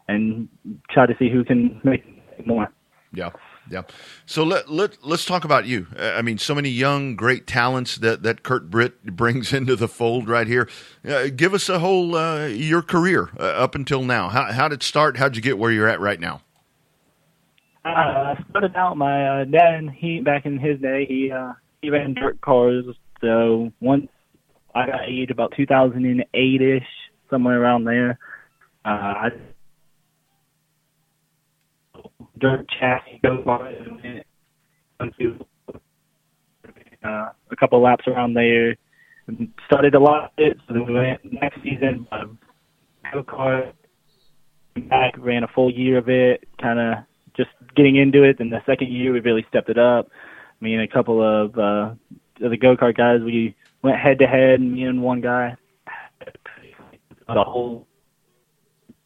[0.08, 0.48] and
[0.90, 2.04] try to see who can make
[2.46, 2.72] more.
[3.14, 3.30] Yeah.
[3.70, 3.84] Yeah.
[4.26, 5.88] So let let let's talk about you.
[5.98, 9.88] Uh, I mean, so many young, great talents that that Kurt Britt brings into the
[9.88, 10.68] fold right here.
[11.08, 14.30] Uh, give us a whole uh, your career uh, up until now.
[14.30, 15.18] How how did it start?
[15.18, 16.42] How'd you get where you're at right now?
[17.86, 17.90] Uh,
[18.36, 19.90] I started out my uh, dad.
[19.96, 21.32] He back in his day, he
[21.82, 22.86] he ran dirt cars.
[23.22, 24.08] So once
[24.74, 26.84] I got age about 2008 ish,
[27.30, 28.18] somewhere around there,
[28.84, 29.30] I
[32.42, 34.24] dirt chassis goes on it and
[35.00, 35.46] went to
[37.04, 38.76] uh, a couple laps around there.
[39.28, 42.08] And started a lot of it, so then we went next season.
[42.12, 42.40] Um,
[43.14, 43.74] go kart
[44.90, 47.04] back, ran a full year of it, kind of
[47.38, 48.40] just getting into it.
[48.40, 50.10] Then the second year, we really stepped it up.
[50.60, 51.94] Me and a couple of uh,
[52.40, 54.60] the go kart guys, we went head to head.
[54.60, 55.56] Me and one guy,
[57.28, 57.88] the whole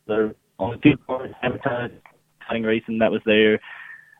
[0.08, 1.94] the only two cars advertised
[2.46, 3.60] exciting racing that was there.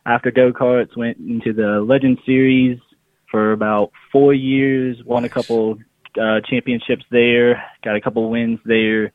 [0.04, 2.78] After go karts, went into the Legend Series
[3.30, 4.96] for about four years.
[5.04, 5.78] Won a couple
[6.20, 7.62] uh, championships there.
[7.84, 9.12] Got a couple wins there.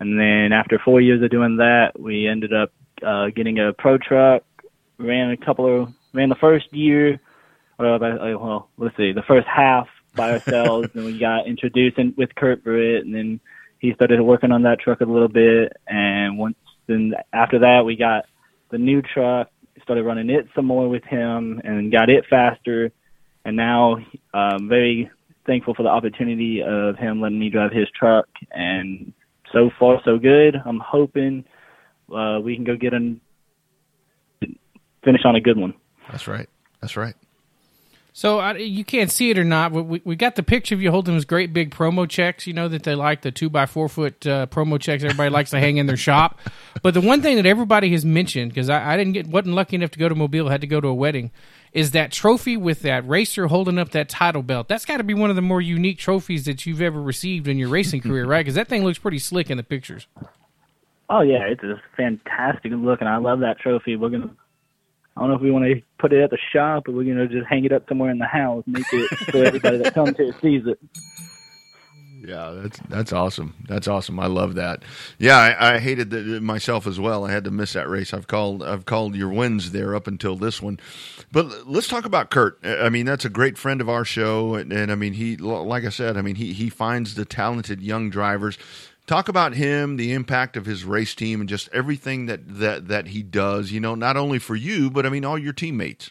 [0.00, 2.72] And then after four years of doing that, we ended up
[3.04, 4.42] uh, getting a pro truck.
[4.98, 7.20] Ran a couple of ran the first year.
[7.78, 12.32] Uh, well, let's see, the first half by ourselves, and we got introduced in, with
[12.36, 13.40] Kurt Britt, and then
[13.80, 15.72] he started working on that truck a little bit.
[15.88, 18.26] And once then after that, we got
[18.74, 19.50] the new truck,
[19.84, 22.90] started running it some more with him, and got it faster.
[23.44, 23.98] And now,
[24.32, 25.08] I'm very
[25.46, 28.26] thankful for the opportunity of him letting me drive his truck.
[28.50, 29.12] And
[29.52, 30.56] so far, so good.
[30.66, 31.44] I'm hoping
[32.12, 33.20] uh, we can go get and
[35.04, 35.74] finish on a good one.
[36.10, 36.48] That's right.
[36.80, 37.14] That's right.
[38.16, 40.80] So uh, you can't see it or not, but we, we got the picture of
[40.80, 42.46] you holding those great big promo checks.
[42.46, 45.02] You know that they like the two by four foot uh, promo checks.
[45.02, 46.38] Everybody likes to hang in their shop.
[46.82, 49.76] But the one thing that everybody has mentioned because I, I, didn't get wasn't lucky
[49.76, 51.30] enough to go to Mobile, had to go to a wedding,
[51.72, 54.68] is that trophy with that racer holding up that title belt.
[54.68, 57.56] That's got to be one of the more unique trophies that you've ever received in
[57.56, 58.40] your racing career, right?
[58.40, 60.06] Because that thing looks pretty slick in the pictures.
[61.08, 63.96] Oh yeah, it's a fantastic look, and I love that trophy.
[63.96, 64.36] We're gonna
[65.16, 67.16] I don't know if we want to put it at the shop or we're going
[67.16, 70.16] to just hang it up somewhere in the house, make it so everybody that comes
[70.16, 70.78] here sees it.
[72.26, 73.54] Yeah, that's that's awesome.
[73.68, 74.18] That's awesome.
[74.18, 74.82] I love that.
[75.18, 77.26] Yeah, I, I hated that myself as well.
[77.26, 78.14] I had to miss that race.
[78.14, 80.80] I've called I've called your wins there up until this one,
[81.32, 82.58] but let's talk about Kurt.
[82.64, 85.84] I mean, that's a great friend of our show, and, and I mean, he like
[85.84, 88.56] I said, I mean, he he finds the talented young drivers.
[89.06, 93.08] Talk about him, the impact of his race team, and just everything that that that
[93.08, 93.70] he does.
[93.70, 96.10] You know, not only for you, but I mean, all your teammates.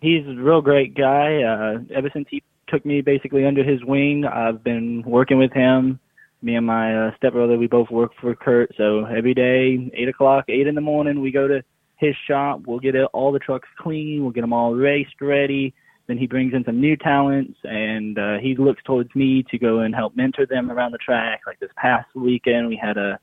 [0.00, 1.42] He's a real great guy.
[1.42, 4.24] Uh, ever since he took me basically under his wing.
[4.24, 5.98] I've been working with him.
[6.40, 8.72] Me and my uh, stepbrother, we both work for Kurt.
[8.76, 11.62] So every day, eight o'clock, eight in the morning, we go to
[11.96, 12.60] his shop.
[12.66, 14.22] We'll get all the trucks clean.
[14.22, 15.74] We'll get them all raced ready.
[16.08, 19.80] Then he brings in some new talents, and uh, he looks towards me to go
[19.80, 21.42] and help mentor them around the track.
[21.46, 23.20] Like this past weekend, we had a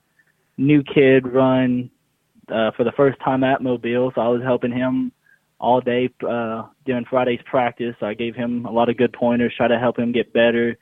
[0.58, 1.90] new kid run
[2.48, 5.12] uh, for the first time at Mobile, so I was helping him
[5.60, 7.96] all day uh, during Friday's practice.
[8.02, 10.78] I gave him a lot of good pointers, try to help him get better.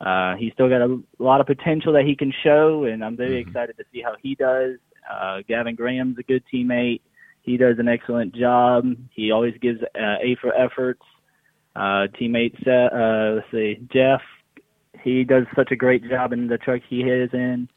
[0.00, 3.40] Uh, he's still got a lot of potential that he can show, and I'm very
[3.40, 3.50] mm-hmm.
[3.50, 4.78] excited to see how he does.
[5.08, 7.02] Uh, Gavin Graham's a good teammate.
[7.42, 8.86] He does an excellent job.
[9.10, 11.02] He always gives uh, A for efforts.
[11.74, 14.20] Uh, teammate, uh, let's see, Jeff,
[15.02, 17.68] he does such a great job in the truck he is in.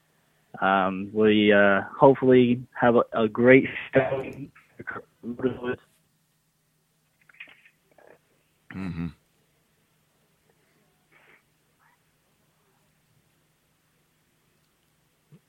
[0.61, 4.51] Um, we uh, hopefully have a, a great showing
[8.75, 9.07] Mm-hmm.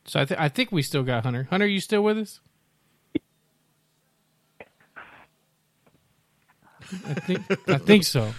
[0.07, 1.49] So I, th- I think we still got Hunter.
[1.51, 2.41] Hunter, you still with us?
[6.93, 8.33] I think I think so.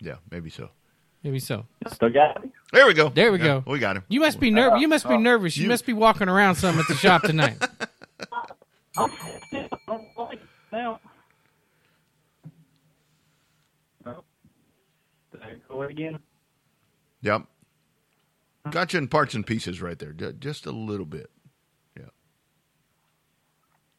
[0.00, 0.70] Yeah, maybe so.
[1.22, 1.66] Maybe so.
[1.88, 2.50] Still got me.
[2.72, 3.08] There we go.
[3.08, 3.64] There we yeah, go.
[3.66, 4.04] We got him.
[4.08, 4.80] You must be nervous.
[4.80, 5.18] You must be oh.
[5.18, 5.56] nervous.
[5.56, 7.56] You, You- must be walking around some at the shop tonight.
[10.72, 11.00] now.
[14.06, 14.22] Oh.
[15.32, 16.18] Did I go again?
[17.22, 17.42] Yep.
[18.70, 21.30] Got you in parts and pieces right there, ju- just a little bit.
[21.96, 22.06] Yeah.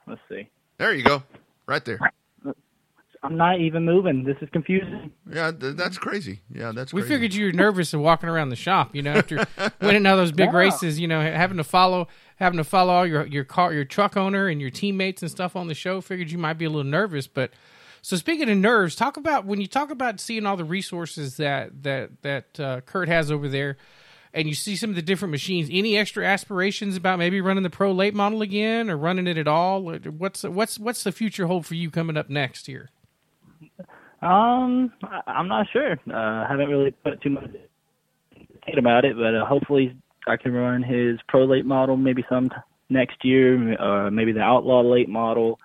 [0.08, 0.50] Let's see.
[0.78, 1.24] There you go.
[1.70, 2.00] Right there.
[3.22, 4.24] I'm not even moving.
[4.24, 5.12] This is confusing.
[5.30, 6.40] Yeah, th- that's crazy.
[6.50, 7.14] Yeah, that's We crazy.
[7.14, 9.46] figured you were nervous of walking around the shop, you know, after
[9.82, 10.58] winning all those big No.
[10.58, 12.08] races, you know, having to follow
[12.38, 15.58] having to follow all your your car your truck owner and your teammates and stuff
[15.58, 16.00] on the show.
[16.00, 17.52] Figured you might be a little nervous, but
[18.02, 21.84] so speaking of nerves, talk about when you talk about seeing all the resources that
[21.84, 23.76] that that uh, Kurt has over there,
[24.34, 25.70] and you see some of the different machines.
[25.72, 29.48] Any extra aspirations about maybe running the pro late model again or running it at
[29.48, 29.82] all?
[29.82, 32.90] What's what's what's the future hold for you coming up next year?
[34.22, 34.92] Um,
[35.28, 35.94] I'm not sure.
[36.10, 37.50] Uh, I haven't really put too much
[38.34, 39.96] thinking about it, but uh, hopefully
[40.28, 42.50] I can run his pro late model maybe some
[42.90, 45.60] next year, or maybe the outlaw late model.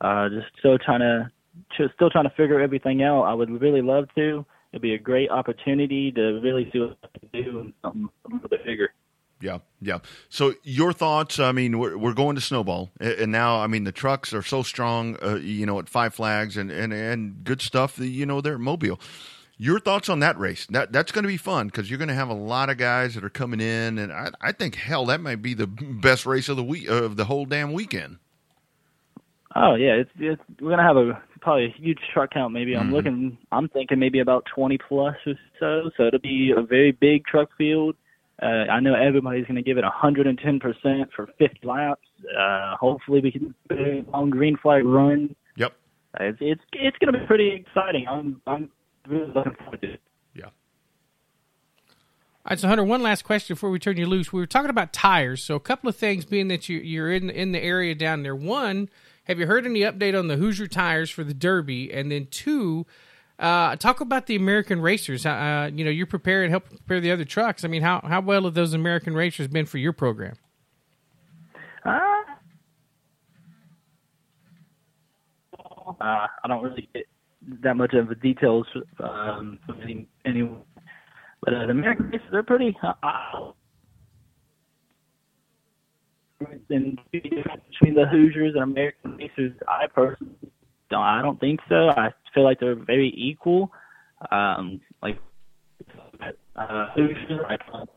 [0.00, 1.30] Uh, just still trying to,
[1.94, 3.22] still trying to figure everything out.
[3.22, 4.44] I would really love to.
[4.72, 8.28] It'd be a great opportunity to really see what I can do and something a
[8.32, 8.90] little bit bigger.
[9.42, 9.98] Yeah, yeah.
[10.28, 11.38] So your thoughts?
[11.38, 14.62] I mean, we're, we're going to snowball, and now I mean the trucks are so
[14.62, 15.16] strong.
[15.22, 17.96] Uh, you know, at Five Flags and and and good stuff.
[17.96, 19.00] That, you know, they're Mobile.
[19.58, 20.66] Your thoughts on that race?
[20.70, 23.14] That that's going to be fun because you're going to have a lot of guys
[23.14, 26.48] that are coming in, and I, I think hell that might be the best race
[26.48, 28.18] of the week of the whole damn weekend.
[29.54, 32.52] Oh yeah, it's, it's we're gonna have a probably a huge truck count.
[32.54, 32.92] Maybe I'm Mhm.
[32.92, 35.90] looking, I'm thinking maybe about 20 plus or so.
[35.96, 37.96] So it'll be a very big truck field.
[38.40, 42.08] Uh, I know everybody's gonna give it 110 percent for 50 laps.
[42.36, 45.34] Uh, hopefully we can put a long green flag run.
[45.56, 45.72] Yep.
[46.18, 48.06] Uh, it's it's it's gonna be pretty exciting.
[48.08, 48.70] I'm I'm
[49.06, 50.00] really looking forward to it.
[50.34, 50.46] Yeah.
[52.44, 54.32] All right, so Hunter, one last question before we turn you loose.
[54.32, 56.24] We were talking about tires, so a couple of things.
[56.24, 58.88] Being that you, you're in in the area down there, one,
[59.24, 61.92] have you heard any update on the Hoosier tires for the Derby?
[61.92, 62.86] And then two,
[63.38, 65.24] uh, talk about the American racers.
[65.24, 67.64] Uh, you know, you're preparing, help prepare the other trucks.
[67.64, 70.34] I mean, how how well have those American racers been for your program?
[71.84, 71.98] Uh,
[75.88, 77.06] uh, I don't really get
[77.62, 78.66] that much of the details
[79.00, 80.62] um, from any, anyone.
[81.42, 82.76] But uh, the American racers they're pretty.
[82.82, 83.52] Uh,
[86.44, 90.34] difference between the Hoosiers and American racers, I personally
[90.90, 91.02] don't.
[91.02, 91.88] I don't think so.
[91.90, 93.70] I feel like they're very equal.
[94.30, 95.18] Um, like
[96.56, 97.88] uh, Hoosiers, I thought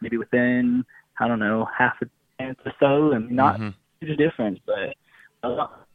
[0.00, 0.84] maybe within
[1.20, 2.06] I don't know half a
[2.40, 3.74] chance or so, and not Mhm.
[4.00, 4.58] huge difference.
[4.66, 4.94] But
[5.42, 5.86] a lot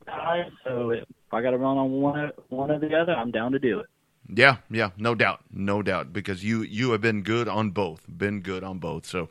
[0.00, 3.30] of times, so if I got to run on one one or the other, I'm
[3.30, 3.86] down to do it.
[4.30, 8.40] Yeah, yeah, no doubt, no doubt, because you you have been good on both, been
[8.40, 9.06] good on both.
[9.06, 9.30] So,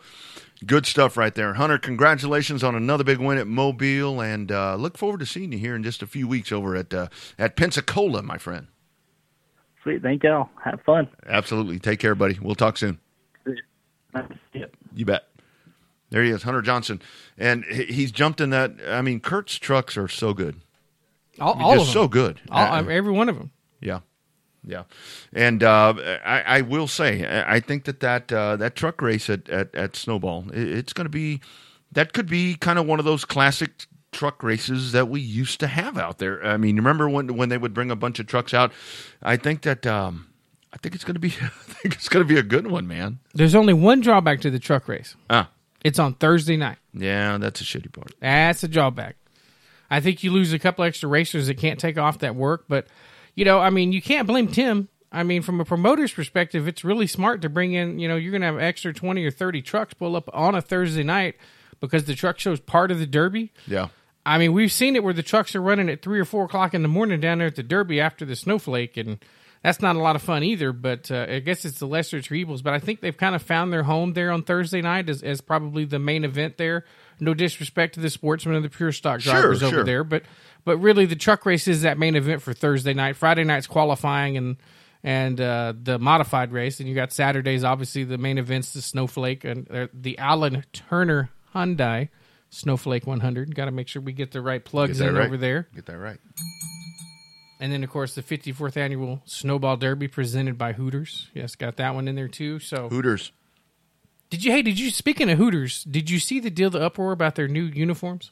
[0.66, 1.78] good stuff right there, Hunter.
[1.78, 5.76] Congratulations on another big win at Mobile, and uh, look forward to seeing you here
[5.76, 8.68] in just a few weeks over at uh, at Pensacola, my friend.
[9.84, 10.02] Sweet.
[10.02, 10.50] Thank y'all.
[10.64, 11.08] Have fun.
[11.28, 11.78] Absolutely.
[11.78, 12.40] Take care, buddy.
[12.42, 12.98] We'll talk soon.
[14.54, 14.76] Yep.
[14.96, 15.28] You bet.
[16.10, 17.02] There he is, Hunter Johnson,
[17.38, 18.72] and he's jumped in that.
[18.88, 20.56] I mean, Kurt's trucks are so good.
[21.40, 22.04] All, I mean, all just of them.
[22.04, 22.42] so good.
[22.50, 23.52] All, Uh, every one of them.
[23.82, 24.00] Yeah,
[24.66, 24.84] yeah,
[25.34, 25.94] and uh,
[26.26, 29.96] I, I will say, I think that that uh, that truck race at at, at
[29.96, 31.42] Snowball, it's going to be
[31.92, 35.68] that could be kind of one of those classic truck races that we used to
[35.68, 36.44] have out there.
[36.46, 38.72] I mean, remember when when they would bring a bunch of trucks out?
[39.22, 40.28] I think that um,
[40.74, 42.88] I think it's going to be I think it's going to be a good one,
[42.88, 43.20] man.
[43.34, 45.16] There's only one drawback to the truck race.
[45.30, 45.50] Ah,
[45.84, 46.78] It's on Thursday night.
[46.94, 48.14] yeah, that's a shitty part.
[48.20, 49.16] That's a drawback.
[49.90, 52.88] I think you lose a couple extra racers that can't take off that work, but
[53.38, 54.90] you know, I mean, you can't blame Tim.
[55.12, 58.00] I mean, from a promoter's perspective, it's really smart to bring in.
[58.00, 60.62] You know, you're going to have extra twenty or thirty trucks pull up on a
[60.62, 61.36] Thursday night
[61.80, 63.54] because the truck show is part of the Derby.
[63.68, 63.88] Yeah.
[64.26, 66.74] I mean, we've seen it where the trucks are running at three or four o'clock
[66.74, 69.20] in the morning down there at the Derby after the snowflake, and
[69.64, 70.74] that's not a lot of fun either.
[70.74, 72.62] But uh, I guess it's the lesser of evils.
[72.64, 75.42] But I think they've kind of found their home there on Thursday night as, as
[75.42, 76.84] probably the main event there.
[77.20, 79.84] No disrespect to the sportsmen and the pure stock Sure, drivers over sure.
[79.86, 80.24] there, but
[80.66, 83.16] but really the truck race is that main event for Thursday night.
[83.16, 84.58] Friday night's qualifying and
[85.04, 87.64] and uh, the modified race, and you got Saturdays.
[87.64, 92.10] Obviously, the main events the Snowflake and uh, the Allen Turner Hyundai
[92.50, 93.56] Snowflake 100.
[93.56, 95.26] Got to make sure we get the right plugs in right.
[95.26, 95.68] over there.
[95.76, 96.20] Get that right.
[97.60, 101.30] And then, of course, the 54th annual Snowball Derby presented by Hooters.
[101.34, 102.60] Yes, got that one in there too.
[102.60, 103.32] So, Hooters.
[104.30, 104.52] did you?
[104.52, 104.92] Hey, did you?
[104.92, 108.32] Speaking of Hooters, did you see the deal, the uproar about their new uniforms?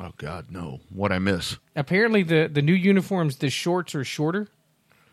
[0.00, 0.80] Oh God, no!
[0.90, 1.56] What I miss?
[1.74, 4.48] Apparently, the the new uniforms, the shorts are shorter.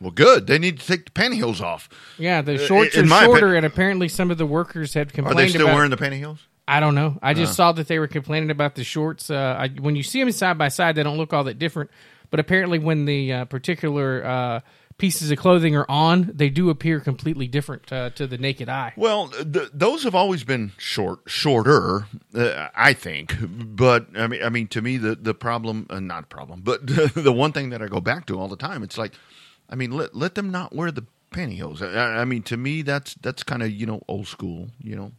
[0.01, 0.47] Well, good.
[0.47, 1.87] They need to take the pantyhose off.
[2.17, 5.07] Yeah, the Uh, shorts in are shorter, opi- and apparently some of the workers had
[5.07, 5.39] Are complained.
[5.39, 6.39] they still about wearing the pantyhose?
[6.67, 7.17] I don't know.
[7.21, 7.55] I just Uh.
[7.55, 9.29] saw that they were complaining about the shorts.
[9.29, 11.89] Uh, I, when you see them side by side, they don't look all that different.
[12.31, 14.59] But apparently, when the uh, particular uh,
[14.97, 18.93] pieces of clothing are on, they do appear completely different uh, to the naked eye.
[18.95, 23.35] Well, th- those have always been short, shorter, uh, I think.
[23.41, 26.85] But I mean, I mean, to me, the the problem, uh, not problem, but
[27.15, 29.13] the one thing that I go back to all the time, it's like,
[29.69, 31.81] I mean, let let them not wear the pantyhose.
[31.81, 35.11] I, I mean, to me, that's that's kind of you know old school, you know,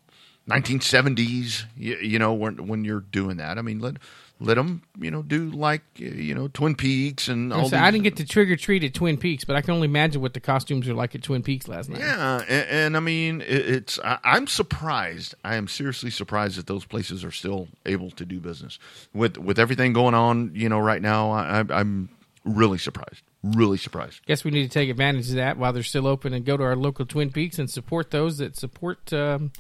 [0.49, 1.65] 1970s.
[1.77, 3.97] You, you know, when when you're doing that, I mean, let
[4.45, 7.61] let them you know do like you know Twin Peaks and all.
[7.61, 9.73] I, these- I didn't get to trick or treat at Twin Peaks, but I can
[9.73, 12.01] only imagine what the costumes are like at Twin Peaks last night.
[12.01, 15.35] Yeah, and, and I mean, it, it's I, I'm surprised.
[15.45, 18.79] I am seriously surprised that those places are still able to do business
[19.13, 20.53] with with everything going on.
[20.55, 22.09] You know, right now, I, I, I'm
[22.45, 23.23] really surprised.
[23.43, 24.25] Really surprised.
[24.27, 26.63] Guess we need to take advantage of that while they're still open and go to
[26.63, 29.53] our local Twin Peaks and support those that support um,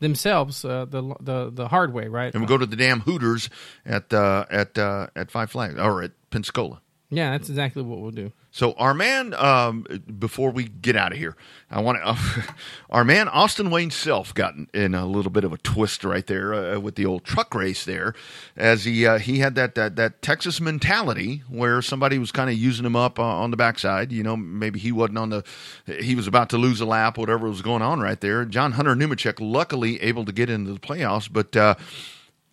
[0.00, 2.32] themselves uh, the the the hard way, right?
[2.32, 3.50] And we go to the damn Hooters
[3.84, 6.80] at uh, at uh, at Five Flags or at Pensacola.
[7.10, 8.32] Yeah, that's exactly what we'll do.
[8.50, 9.84] So our man, um,
[10.18, 11.36] before we get out of here,
[11.70, 12.04] I want to.
[12.14, 12.42] Uh,
[12.90, 16.26] our man Austin Wayne Self got in, in a little bit of a twist right
[16.26, 18.14] there uh, with the old truck race there,
[18.56, 22.56] as he uh, he had that, that that Texas mentality where somebody was kind of
[22.56, 24.12] using him up uh, on the backside.
[24.12, 25.44] You know, maybe he wasn't on the,
[25.86, 28.44] he was about to lose a lap, whatever was going on right there.
[28.44, 31.74] John Hunter Nemechek luckily able to get into the playoffs, but uh,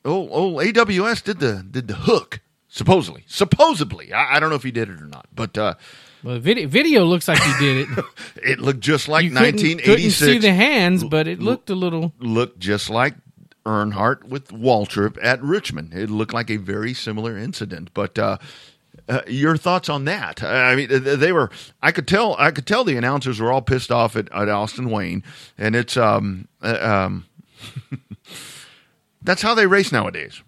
[0.05, 2.39] old, old AWS did the did the hook
[2.71, 4.11] supposedly supposedly.
[4.13, 5.57] I, I don't know if he did it or not, but.
[5.57, 5.75] Uh,
[6.23, 8.05] Well, the video, video looks like he did it.
[8.43, 10.19] it looked just like You couldn't- 1986.
[10.19, 12.13] Couldn't see the hands, but it looked a little.
[12.19, 13.15] Looked just like
[13.65, 15.93] Earnhardt with Waltrip at Richmond.
[15.93, 17.91] It looked like a very similar incident.
[17.93, 18.37] But uh,
[19.09, 20.41] uh, your thoughts on that?
[20.43, 21.49] I mean, they were.
[21.81, 22.35] I could tell.
[22.39, 25.23] I could tell the announcers were all pissed off at, at Austin Wayne,
[25.57, 27.25] and it's um uh, um.
[29.21, 30.41] that's how they race nowadays.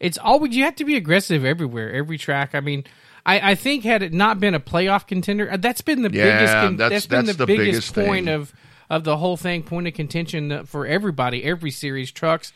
[0.00, 2.54] It's always you have to be aggressive everywhere, every track.
[2.54, 2.84] I mean,
[3.26, 6.36] I, I think had it not been a playoff contender, uh, that's been the Yeah,
[6.38, 6.52] biggest.
[6.54, 8.52] Con- that's- been that's the, the biggest, biggest point of
[8.90, 9.62] of the whole thing.
[9.62, 12.52] Point of contention for everybody, every series, trucks,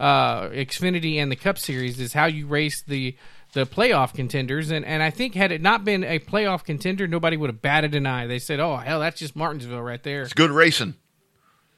[0.00, 3.14] uh, Xfinity, and the Cup Series is how you race the
[3.52, 4.70] the playoff contenders.
[4.70, 7.94] And and I think had it not been a playoff contender, nobody would have batted
[7.94, 8.26] an eye.
[8.26, 10.94] They said, "Oh hell, that's just Martinsville right there." It's good racing.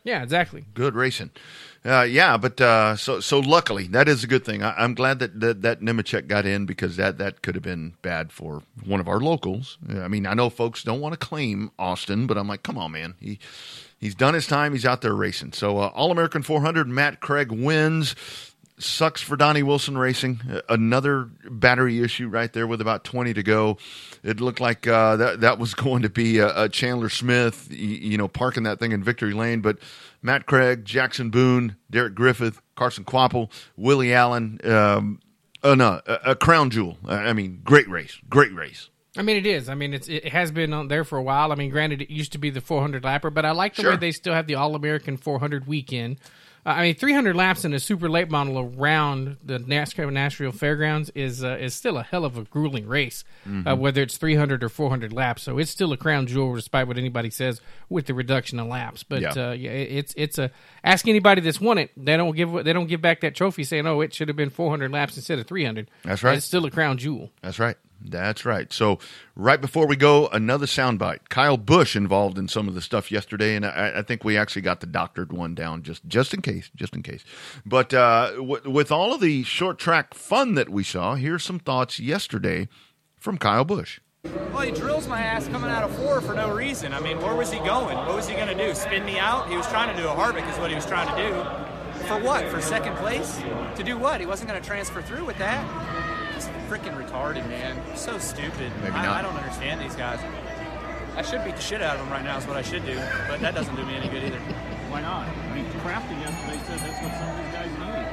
[0.05, 0.65] Yeah, exactly.
[0.75, 1.31] Good racing.
[1.85, 4.63] Uh, yeah, but uh, so so luckily that is a good thing.
[4.63, 7.95] I, I'm glad that that, that Nemechek got in because that that could have been
[8.03, 9.79] bad for one of our locals.
[9.89, 12.93] I mean, I know folks don't want to claim Austin, but I'm like, come on,
[12.93, 13.15] man.
[13.21, 13.39] He
[13.99, 14.73] he's done his time.
[14.73, 15.53] He's out there racing.
[15.53, 18.15] So uh, All American 400, Matt Craig wins.
[18.79, 20.41] Sucks for Donnie Wilson Racing.
[20.69, 23.77] Another battery issue right there with about 20 to go.
[24.23, 27.77] It looked like uh, that that was going to be a, a Chandler Smith, y-
[27.77, 29.61] you know, parking that thing in Victory Lane.
[29.61, 29.79] But
[30.23, 35.21] Matt Craig, Jackson Boone, Derek Griffith, Carson Kvapil, Willie Allen, um,
[35.63, 36.99] uh, no, a, a crown jewel.
[37.07, 38.91] I mean, great race, great race.
[39.17, 39.69] I mean, it is.
[39.69, 41.51] I mean, it's it has been on there for a while.
[41.51, 43.91] I mean, granted, it used to be the 400 lapper, but I like the Sure.
[43.93, 46.19] way they still have the All American 400 weekend.
[46.67, 51.11] Uh, I mean, 300 laps in a super late model around the NASCAR Nashville Fairgrounds
[51.15, 53.79] is uh, is still a hell of a grueling race, uh, Mhm.
[53.79, 55.43] whether it's 300 or 400 laps.
[55.43, 59.03] So it's still a crown jewel, despite what anybody says with the reduction of laps.
[59.03, 59.31] But Yeah.
[59.49, 60.51] uh, yeah, it's it's a
[60.85, 61.91] ask anybody that's won it.
[61.97, 64.51] They don't give they don't give back that trophy saying, "Oh, it should have been
[64.51, 66.37] 400 laps instead of 300." That's right.
[66.37, 67.31] It's still a crown jewel.
[67.43, 67.77] That's right.
[68.01, 68.73] That's right.
[68.73, 68.99] So,
[69.35, 71.29] right before we go, another soundbite.
[71.29, 74.63] Kyle Busch involved in some of the stuff yesterday, and I, I think we actually
[74.63, 77.25] got the doctored one down just just in case, just in case.
[77.67, 81.59] But uh, w- with all of the short track fun that we saw, here's some
[81.59, 82.69] thoughts yesterday
[83.17, 84.01] from Kyle Busch.
[84.53, 86.93] Well, he drills my ass coming out of four for no reason.
[86.93, 87.97] I mean, where was he going?
[87.97, 88.75] What was he going to do?
[88.75, 89.49] Spin me out?
[89.49, 92.05] He was trying to do a Harvick, is what he was trying to do.
[92.07, 92.47] For what?
[92.49, 93.39] For second place?
[93.77, 94.21] To do what?
[94.21, 95.65] He wasn't going to transfer through with that.
[96.69, 97.77] Just freaking retarded, man.
[97.97, 98.73] So stupid.
[98.83, 99.17] Maybe I, not.
[99.19, 100.21] I don't understand these guys.
[101.17, 102.97] I should beat the shit out of them right now, is what I should do.
[103.29, 104.39] But that doesn't do me any good either.
[104.91, 105.29] Why not?
[105.29, 108.09] I mean, Crafty yesterday said that's what some of these guys need.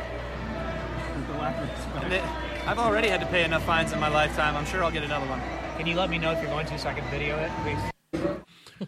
[1.16, 2.06] With the lack of respect.
[2.06, 4.56] And I've already had to pay enough fines in my lifetime.
[4.56, 5.42] I'm sure I'll get another one.
[5.78, 8.42] Can you let me know if you're going to so I can video it, please?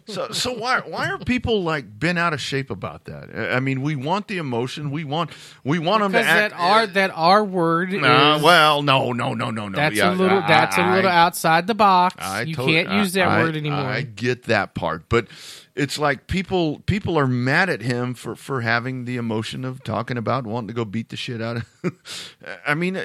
[0.07, 3.29] So, so why why are people like been out of shape about that?
[3.33, 4.91] I I mean, we want the emotion.
[4.91, 5.29] We want
[5.63, 6.53] we want them to Because act.
[6.53, 9.75] that R that R word is well, no, no, no, no, no.
[9.75, 12.15] that's Yeah, a little I- that's a I- little outside the box.
[12.19, 13.79] I you can't use that I- word anymore.
[13.79, 15.27] I get that part, but
[15.73, 20.17] it's like people people are mad at him for for having the emotion of talking
[20.17, 21.65] about wanting to go beat the shit out of.
[22.67, 22.97] I mean,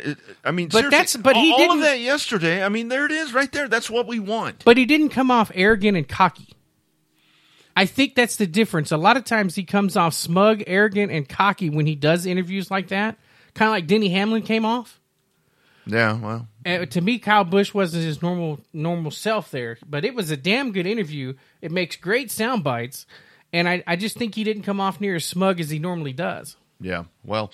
[0.45, 2.65] I mean, But that's- but he all, all of didn't- that yesterday.
[2.65, 3.69] I mean, there it is, right there.
[3.69, 4.65] That's what we want.
[4.65, 6.49] But he didn't come off arrogant and cocky.
[7.77, 8.93] I think that's the difference.
[8.93, 12.71] A lot of times he comes off smug, arrogant, and cocky when he does interviews
[12.71, 13.17] like that.
[13.55, 15.01] Kind of like Denny Hamlin came off.
[15.87, 20.15] Yeah, well, Uh, to me, Kyle Busch wasn't his normal normal self there, but it
[20.15, 21.35] was a damn good interview.
[21.61, 23.05] It makes great sound bites,
[23.53, 26.13] and I, I just think he didn't come off near as smug as he normally
[26.13, 26.57] does.
[26.83, 27.05] Yeah.
[27.25, 27.53] Well,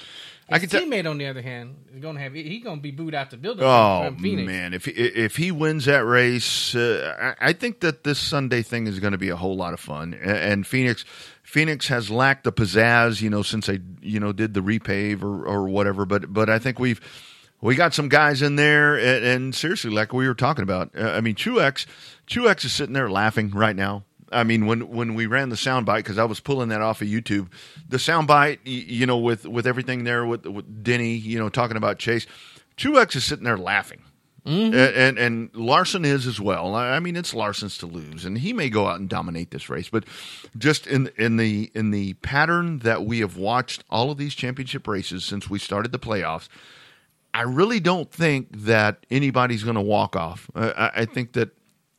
[0.51, 0.89] I His can tell.
[0.89, 3.31] teammate, on the other hand, is going to have he going to be booed out
[3.31, 3.65] the building.
[3.65, 4.47] Oh Phoenix.
[4.47, 8.63] man, if he, if he wins that race, uh, I I think that this Sunday
[8.63, 10.15] thing is going to be a whole lot of fun.
[10.15, 11.05] And Phoenix,
[11.43, 15.47] Phoenix has lacked the pizzazz, you know, since they you know did the repave or
[15.47, 16.05] or whatever.
[16.07, 17.01] But but I think we've
[17.61, 21.11] we got some guys in there, and, and seriously, like we were talking about, uh,
[21.11, 21.87] I mean, Truex,
[22.29, 24.05] Truex is sitting there laughing right now.
[24.33, 27.09] I mean, when when we ran the soundbite, because I was pulling that off of
[27.09, 27.49] YouTube,
[27.89, 31.99] the soundbite, you know, with with everything there with, with Denny, you know, talking about
[31.99, 32.27] Chase,
[32.77, 34.03] Truex is sitting there laughing.
[34.47, 34.75] Mm-hmm.
[34.75, 36.75] And, and and Larson is as well.
[36.75, 39.91] I mean, it's Larson's to lose, and he may go out and dominate this race.
[39.91, 40.05] But
[40.57, 44.87] just in in the in the pattern that we have watched all of these championship
[44.87, 46.49] races since we started the playoffs,
[47.35, 50.51] I really don't think that anybody's going to walk off.
[50.55, 51.51] I, I think that,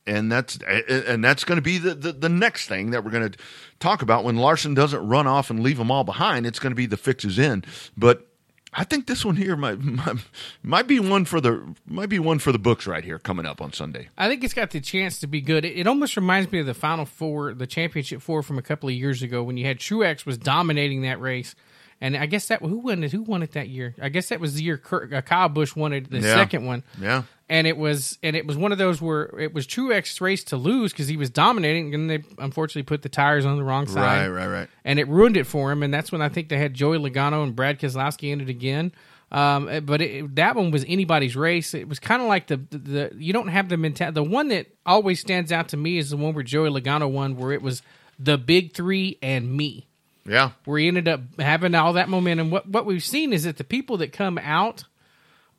[0.09, 0.57] and that's
[0.89, 3.37] and that's going to be the, the the next thing that we're going to
[3.79, 6.45] talk about when Larson doesn't run off and leave them all behind.
[6.45, 7.63] It's going to be the fixes in,
[7.97, 8.25] but.
[8.71, 10.17] I think this one here might, might
[10.61, 13.61] might be one for the might be one for the books right here coming up
[13.63, 14.09] on Sunday.
[14.15, 15.65] I think it's got the chance to be good.
[15.65, 18.87] It, it almost reminds me of the Final Four, the Championship Four from a couple
[18.87, 21.55] of years ago when you had Truex was dominating that race,
[21.99, 23.11] and I guess that who won it?
[23.11, 23.95] Who won it that year?
[23.99, 26.35] I guess that was the year Kurt, uh, Kyle Busch won it, the Yeah.
[26.35, 26.83] second one.
[27.01, 27.23] Yeah.
[27.49, 30.57] And it was and it was one of those where it was Truex's race to
[30.57, 34.29] lose because he was dominating, and they unfortunately put the tires on the wrong side.
[34.29, 34.69] Right, right, right.
[34.85, 35.81] and it ruined it for him.
[35.83, 38.91] And that's when I think they had Joey Logano and Brad Keselowski in it again.
[39.31, 41.73] Um, but it, that one was anybody's race.
[41.75, 44.15] It was kind of like the, the the you don't have the mentality.
[44.15, 47.35] The one that always stands out to me is the one where Joey Logano won,
[47.35, 47.81] where it was
[48.17, 49.87] the big three and me
[50.25, 52.49] Yeah, where he ended up having all that momentum.
[52.49, 54.83] What what we've seen is that the people that come out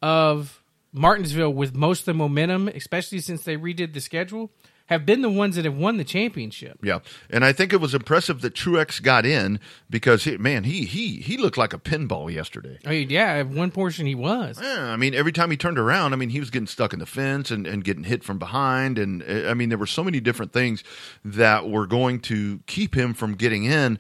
[0.03, 0.60] of
[0.93, 4.51] Martinsville with most of the momentum, especially since they redid the schedule,
[4.91, 6.77] have been the ones that have won the championship.
[6.83, 6.99] yeah,
[7.31, 11.21] and I think it was impressive that Truex got in because he, man, he he
[11.21, 12.77] he looked like a pinball yesterday.
[12.85, 14.61] I mean, yeah, at one portion he was.
[14.61, 16.99] Yeah, I mean, every time he turned around, I mean, he was getting stuck in
[16.99, 18.99] the fence and, and getting hit from behind.
[18.99, 20.83] And uh, I mean, there were so many different things
[21.25, 23.97] that were going to keep him from getting in.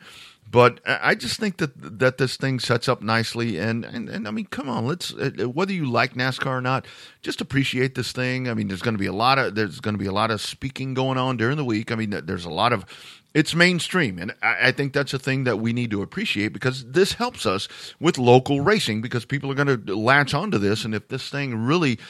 [0.50, 1.70] But I just think that
[2.00, 5.48] that this thing sets up nicely, and, and, and I mean, come on, let's uh,
[5.48, 6.86] whether you like NASCAR or not,
[7.22, 8.48] just appreciate this thing.
[8.48, 10.32] I mean, there's going to be a lot of there's going to be a lot
[10.32, 11.92] of speaking going on during the week.
[11.92, 12.84] I mean, there's a lot of
[13.32, 16.84] it's mainstream, and I, I think that's a thing that we need to appreciate because
[16.84, 17.68] this helps us
[18.00, 21.54] with local racing because people are going to latch onto this, and if this thing
[21.54, 22.00] really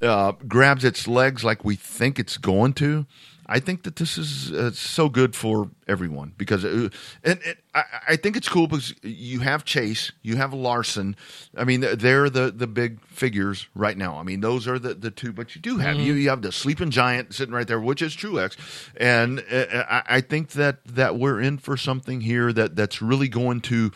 [0.00, 3.06] uh, grabs its legs like we think it's going to,
[3.46, 6.88] I think that this is uh, so good for everyone because, uh,
[7.24, 11.16] and, and I, I think it's cool because you have Chase, you have Larson.
[11.56, 14.16] I mean, they're the the big figures right now.
[14.18, 16.04] I mean, those are the, the two, but you do have Mhm.
[16.06, 18.56] you you have the sleeping giant sitting right there, which is Truex,
[18.96, 23.28] and uh, I, I think that that we're in for something here that that's really
[23.28, 23.90] going to,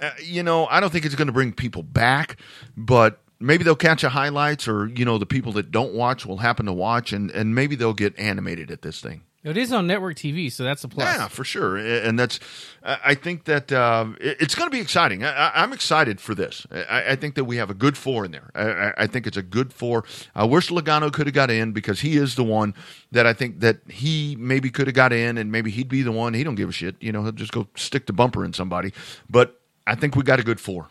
[0.00, 2.36] uh, you know, I don't think it's going to bring people back,
[2.76, 6.38] but maybe they'll catch a highlights or you know the people that don't watch will
[6.38, 9.22] happen to watch and and maybe they'll get animated at this thing.
[9.44, 11.06] It is on network TV, so that's a plus.
[11.06, 11.76] yeah for sure.
[11.76, 12.40] And that's
[12.82, 15.24] i I think that uh, it's going to be exciting.
[15.24, 16.66] I, i'm excited for this.
[16.72, 18.50] I, I think that we have a good four in there.
[18.54, 20.04] I, I- I think it's a good four.
[20.34, 22.74] I wish logano could have got in because he is the one
[23.12, 26.12] that i think that he maybe could have got in and maybe he'd be the
[26.12, 26.34] one.
[26.34, 26.96] He don't give a shit.
[27.00, 28.92] You know he'll just go stick the bumper in somebody.
[29.30, 30.88] But i think we got a good four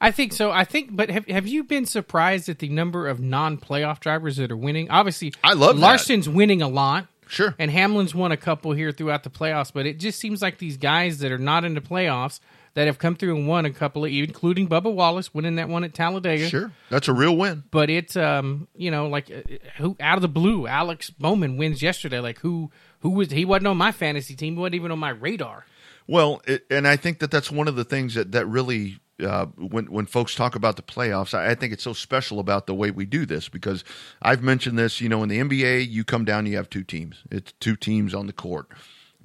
[0.00, 0.50] I think so.
[0.50, 4.50] I think, but have have you been surprised at the number of non-playoff drivers that
[4.50, 4.90] are winning?
[4.90, 5.82] Obviously, I love that.
[5.82, 7.06] Larson's winning a lot.
[7.26, 9.72] Sure, and Hamlin's won a couple here throughout the playoffs.
[9.72, 12.40] But it just seems like these guys that are not in the playoffs
[12.74, 15.84] that have come through and won a couple of, including Bubba Wallace winning that one
[15.84, 16.48] at Talladega.
[16.48, 17.64] Sure, that's a real win.
[17.70, 19.42] But it's um, you know, like uh,
[19.76, 22.20] who out of the blue, Alex Bowman wins yesterday.
[22.20, 22.70] Like who
[23.00, 25.66] who was he wasn't on my fantasy team, he wasn't even on my radar.
[26.06, 29.46] Well, it, and I think that that's one of the things that that really uh,
[29.56, 32.74] when when folks talk about the playoffs, I, I think it's so special about the
[32.74, 33.84] way we do this because
[34.22, 35.00] I've mentioned this.
[35.00, 37.22] You know, in the NBA, you come down, you have two teams.
[37.30, 38.68] It's two teams on the court.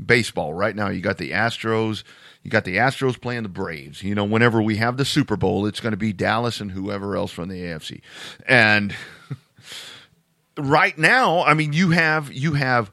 [0.04, 2.04] Baseball right now, you got the Astros.
[2.44, 4.04] You got the Astros playing the Braves.
[4.04, 7.16] You know, whenever we have the Super Bowl, it's going to be Dallas and whoever
[7.16, 8.02] else from the AFC.
[8.48, 8.94] And
[10.58, 12.92] right now, I mean, you have you have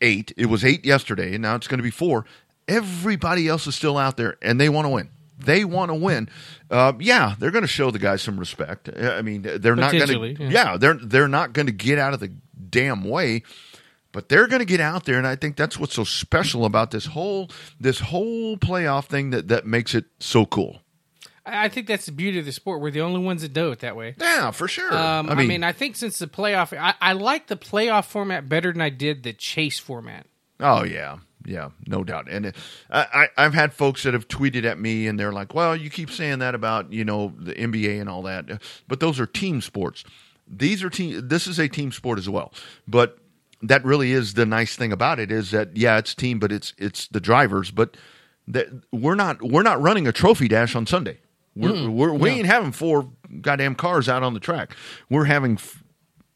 [0.00, 0.32] eight.
[0.36, 2.24] It was eight yesterday, and now it's going to be four.
[2.68, 5.10] Everybody else is still out there, and they want to win.
[5.38, 6.28] They want to win.
[6.70, 8.88] Uh, yeah, they're going to show the guys some respect.
[8.98, 10.06] I mean, they're not going
[10.36, 10.42] to.
[10.44, 10.50] yeah.
[10.50, 12.32] Yeah, they're they're not going to get out of the
[12.70, 13.42] damn way,
[14.12, 16.90] but they're going to get out there, and I think that's what's so special about
[16.90, 20.80] this whole this whole playoff thing that that makes it so cool.
[21.44, 22.80] I I think that's the beauty of the sport.
[22.80, 24.14] We're the only ones that do it that way.
[24.18, 24.92] Yeah, for sure.
[24.92, 28.06] Um, I I, mean- mean, I think since the playoff, I, I like the playoff
[28.06, 30.26] format better than I did the chase format.
[30.60, 32.28] Oh yeah, yeah, no doubt.
[32.30, 32.52] And uh,
[32.90, 35.88] I, I, I've had folks that have tweeted at me, and they're like, "Well, you
[35.90, 39.60] keep saying that about you know the NBA and all that, but those are team
[39.60, 40.04] sports.
[40.48, 41.26] These are team.
[41.28, 42.52] This is a team sport as well.
[42.86, 43.18] But
[43.62, 46.72] that really is the nice thing about it is that yeah, it's team, but it's
[46.78, 47.70] it's the drivers.
[47.70, 47.96] But
[48.48, 51.18] that we're not we're not running a trophy dash on Sunday.
[51.56, 51.88] We're, Mm-mm.
[51.94, 52.36] we're, we No.
[52.36, 53.08] ain't having four
[53.40, 54.76] goddamn cars out on the track.
[55.08, 55.82] We're having f-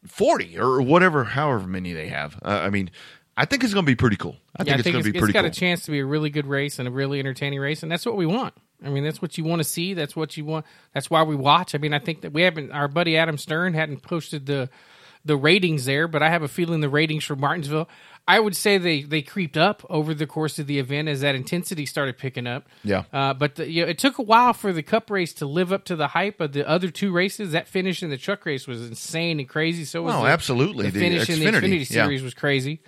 [0.07, 2.37] forty or whatever, however many they have.
[2.43, 2.89] Uh, I mean,
[3.37, 4.35] I think it's going to be pretty cool.
[4.57, 5.49] I Yeah, think it's going to be it's pretty got cool.
[5.49, 8.05] a chance to be a really good race and a really entertaining race, and that's
[8.05, 8.53] what we want.
[8.83, 9.93] I mean, that's what you want to see.
[9.93, 10.65] That's what you want.
[10.93, 11.73] That's why we watch.
[11.75, 12.71] I mean, I think that we haven't.
[12.71, 14.69] Our buddy Adam Stern hadn't posted the
[15.23, 17.87] the ratings there, but I have a feeling the ratings for Martinsville.
[18.27, 21.35] I would say they they creeped up over the course of the event as that
[21.35, 22.67] intensity started picking up.
[22.83, 23.03] Yeah.
[23.13, 25.71] Uh, but the, you know, it took a while for the Cup race to live
[25.71, 27.51] up to the hype of the other two races.
[27.51, 29.85] That finish in the truck race was insane and crazy.
[29.85, 30.85] So was Oh, the- absolutely.
[30.87, 32.03] The The finish in the Xfinity, Xfinity yeah.
[32.03, 32.81] series was crazy.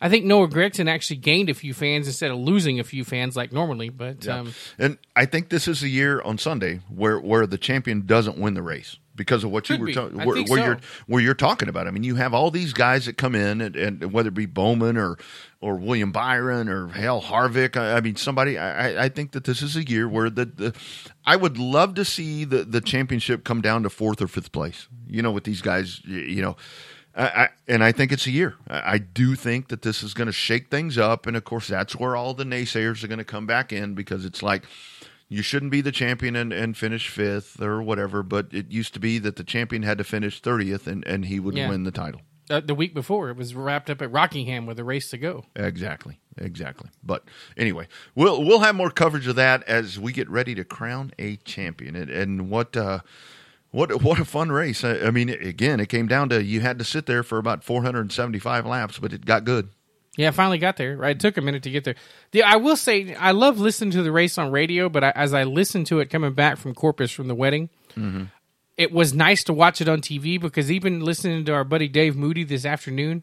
[0.00, 3.34] I think Noah Gragson actually gained a few fans instead of losing a few fans
[3.36, 3.88] like normally.
[3.88, 4.40] But Yeah.
[4.40, 8.36] um, and I think this is the year on Sunday where where the champion doesn't
[8.36, 10.54] win the race because of what you were talking where, where so.
[10.56, 11.86] you're where you're talking about.
[11.86, 14.44] I mean, you have all these guys that come in, and, and whether it be
[14.44, 15.16] Bowman or
[15.62, 17.78] or William Byron or hell Harvick.
[17.78, 18.58] I, I mean, somebody.
[18.58, 20.74] I, I- think that this is a year where the, the
[21.24, 24.88] I would love to see the the championship come down to fourth or fifth place.
[25.08, 26.02] You know, with these guys.
[26.04, 26.56] You know.
[27.16, 28.56] I, and I think it's a year.
[28.68, 31.68] I, I do think that this is going to shake things up, and of course,
[31.68, 34.64] that's where all the naysayers are going to come back in because it's like
[35.28, 38.22] you shouldn't be the champion and, and finish fifth or whatever.
[38.22, 41.40] But it used to be that the champion had to finish thirtieth, and, and he
[41.40, 41.68] would Yeah.
[41.70, 42.20] win the title.
[42.50, 45.46] uh, the week before, it was wrapped up at Rockingham with a race to go.
[45.56, 46.90] Exactly, exactly.
[47.02, 47.24] But
[47.56, 51.36] anyway, we'll we'll have more coverage of that as we get ready to crown a
[51.38, 51.96] champion.
[51.96, 53.00] And, and what uh,
[53.70, 54.84] what what a fun race!
[54.84, 57.62] I, I mean, again, it came down to you had to sit there for about
[57.64, 59.68] 475 laps, but it got good.
[60.16, 60.96] Yeah, I finally got there.
[60.96, 61.94] Right, it took a minute to get there.
[62.30, 65.34] The, I will say, I love listening to the race on radio, but I, as
[65.34, 68.24] I listened to it coming back from Corpus from the wedding, Mm-hmm.
[68.76, 72.14] it was nice to watch it on TV because even listening to our buddy Dave
[72.14, 73.22] Moody this afternoon,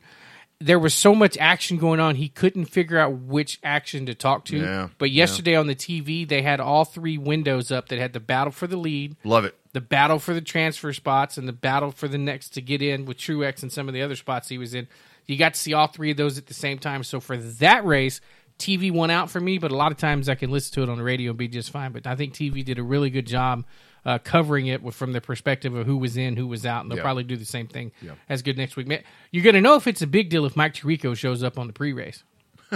[0.59, 4.45] there was so much action going on he couldn't figure out which action to talk
[4.45, 4.57] to.
[4.57, 5.19] Yeah, but yeah.
[5.19, 8.65] yesterday on the TV, they had all three windows up that had the battle for
[8.67, 9.55] the lead, Love it.
[9.73, 13.05] The battle for the transfer spots, and the battle for the next to get in
[13.05, 14.87] with Truex and some of the other spots he was in.
[15.25, 17.03] You got to see all three of those at the same time.
[17.03, 18.21] So for that race,
[18.59, 20.89] TV won out for me, but a lot of times I can listen to it
[20.89, 21.91] on the radio and be just fine.
[21.91, 23.65] But I think TV did a really good job
[24.05, 26.91] uh, covering it with, from the perspective of who was in, who was out, and
[26.91, 27.03] they'll Yeah.
[27.03, 28.11] probably do the same thing Yeah.
[28.29, 28.85] as good next week.
[28.85, 29.01] Man,
[29.31, 31.67] You're going to know if it's a big deal if Mike Tirico shows up on
[31.67, 32.23] the pre-race.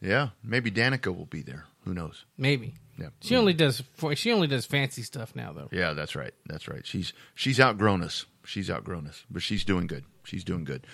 [0.00, 1.66] Yeah, maybe Danica will be there.
[1.84, 2.24] Who knows?
[2.38, 2.74] Maybe.
[3.00, 3.08] Yeah.
[3.22, 3.82] She only does
[4.14, 5.68] she only does fancy stuff now though.
[5.72, 6.34] Yeah, that's right.
[6.46, 6.86] That's right.
[6.86, 8.26] She's she's outgrown us.
[8.44, 10.04] She's outgrown us, but she's doing good.
[10.24, 10.86] She's doing good.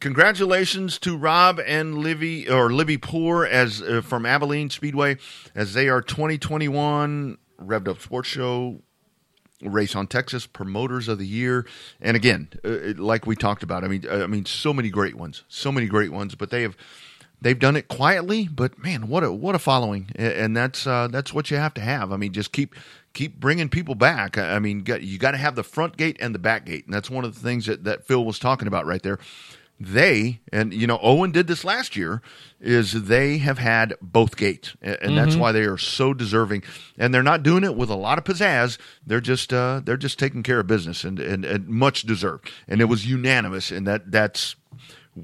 [0.00, 5.16] Congratulations to Rob and Livy or Libby Poor as uh, from Abilene Speedway
[5.56, 8.80] as they are 2021 Revved Up Sports Show
[9.62, 11.66] race on Texas promoters of the year.
[12.00, 15.16] And again, uh, like we talked about, I mean, uh, I mean, so many great
[15.16, 16.34] ones, so many great ones.
[16.34, 16.76] But they have
[17.40, 18.48] they've done it quietly.
[18.48, 21.80] But man, what a what a following, and that's uh, that's what you have to
[21.80, 22.12] have.
[22.12, 22.74] I mean, just keep
[23.14, 24.38] keep bringing people back.
[24.38, 27.10] I mean, you got to have the front gate and the back gate, and that's
[27.10, 29.18] one of the things that that Phil was talking about right there.
[29.80, 32.20] They and you know Owen did this last year
[32.60, 35.38] is they have had both gates and that's Mhm.
[35.38, 36.64] why they are so deserving
[36.98, 40.18] and they're not doing it with a lot of pizzazz they're just uh, they're just
[40.18, 44.10] taking care of business and, and, and much deserved and it was unanimous and that
[44.10, 44.56] that's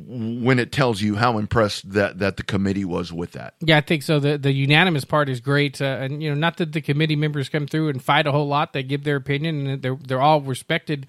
[0.07, 3.81] when it tells you how impressed that that the committee was with that Yeah, I
[3.81, 4.19] think so.
[4.21, 7.49] The the unanimous part is great, uh, and you know, not that the committee members
[7.49, 8.73] come through and fight a whole lot.
[8.73, 11.07] They give their opinion, and they're they're all respected,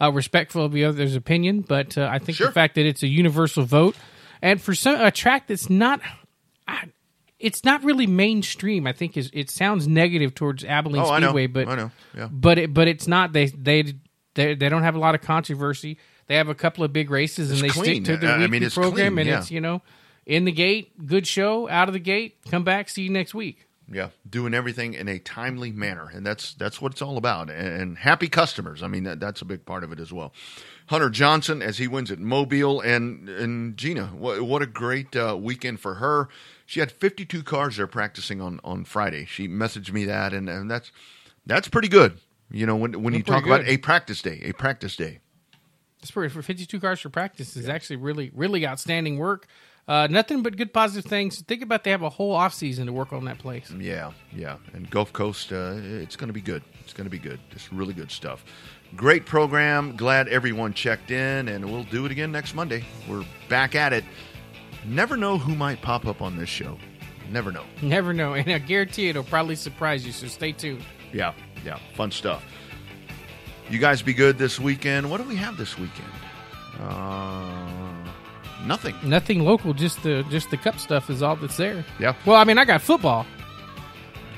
[0.00, 1.62] uh, respectful of the other's opinion.
[1.62, 3.96] But uh, I think the fact that it's a universal vote,
[4.42, 6.00] and for some a track that's not,
[6.66, 6.88] I-
[7.38, 8.86] it's not really mainstream.
[8.86, 11.16] I think is it sounds negative towards Abilene Oh.
[11.16, 11.90] Speedway, but I know.
[12.16, 12.28] Yeah.
[12.30, 13.32] but it but it's not.
[13.32, 13.94] They they
[14.34, 15.98] they they don't have a lot of controversy.
[16.28, 18.04] They have a couple of big races, and It's they clean.
[18.04, 19.38] stick to the I- I mean, it's program, clean, and yeah.
[19.38, 19.82] it's you know
[20.26, 23.64] in the gate, good show, out of the gate, come back, see you next week.
[23.90, 27.48] Yeah, doing everything in a timely manner, and that's that's what it's all about.
[27.48, 28.82] And, and happy customers.
[28.82, 30.34] I mean, that, that's a big part of it as well.
[30.88, 35.38] Hunter Johnson as he wins at Mobile, and and Gina, what, what a great uh,
[35.40, 36.28] weekend for her.
[36.66, 39.24] She had 52 cars there practicing on on Friday.
[39.24, 40.92] She messaged me that, and, and that's
[41.46, 42.18] that's pretty good.
[42.50, 45.20] You know, when when you talk about a practice day, a practice day.
[46.10, 49.46] Pretty for 52 cars for practice is actually really really outstanding work.
[49.88, 51.40] Uh, nothing but good positive things.
[51.40, 53.70] Think about they have a whole off season to work on that place.
[53.70, 54.58] Yeah, yeah.
[54.74, 56.62] And Gulf Coast, uh, it's going to be good.
[56.80, 57.40] It's going to be good.
[57.50, 58.44] Just really good stuff.
[58.96, 59.96] Great program.
[59.96, 62.84] Glad everyone checked in, and we'll do it again next Monday.
[63.08, 64.04] We're back at it.
[64.84, 66.78] Never know who might pop up on this show.
[67.30, 67.64] Never know.
[67.80, 70.12] Never know, and I guarantee it'll probably surprise you.
[70.12, 70.84] So stay tuned.
[71.14, 71.32] Yeah,
[71.64, 71.78] yeah.
[71.94, 72.44] Fun stuff.
[73.70, 75.10] You guys be good this weekend.
[75.10, 76.08] What do we have this weekend?
[76.80, 77.92] Uh,
[78.64, 78.94] nothing.
[79.02, 81.84] Nothing local, just the just the cup stuff is all that's there.
[81.98, 82.14] Yeah.
[82.24, 83.26] Well, I mean, I got football.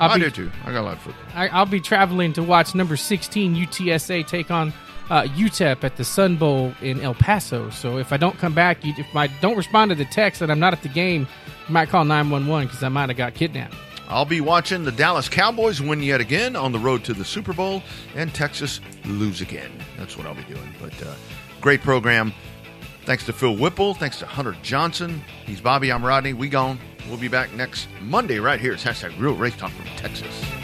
[0.00, 0.50] I'll I be- do too.
[0.64, 1.22] I got a lot of football.
[1.34, 4.72] I, I'll be traveling to watch number 16 UTSA take on
[5.10, 7.68] uh, UTEP at the Sun Bowl in El Paso.
[7.70, 10.58] So if I don't come back, if I don't respond to the text that I'm
[10.58, 11.26] not at the game,
[11.68, 13.74] you might call 911 because I might have got kidnapped.
[14.10, 17.52] I'll be watching the Dallas Cowboys win yet again on the road to the Super
[17.52, 17.80] Bowl
[18.16, 19.70] and Texas lose again.
[19.96, 20.74] That's what I'll be doing.
[20.82, 21.14] But uh,
[21.60, 22.34] great program.
[23.04, 23.94] Thanks to Phil Whipple.
[23.94, 25.22] Thanks to Hunter Johnson.
[25.46, 25.92] He's Bobby.
[25.92, 26.32] I'm Rodney.
[26.32, 26.80] We gone.
[27.08, 28.72] We'll be back next Monday right here.
[28.72, 30.59] It's hashtag Real Race Talk from Texas.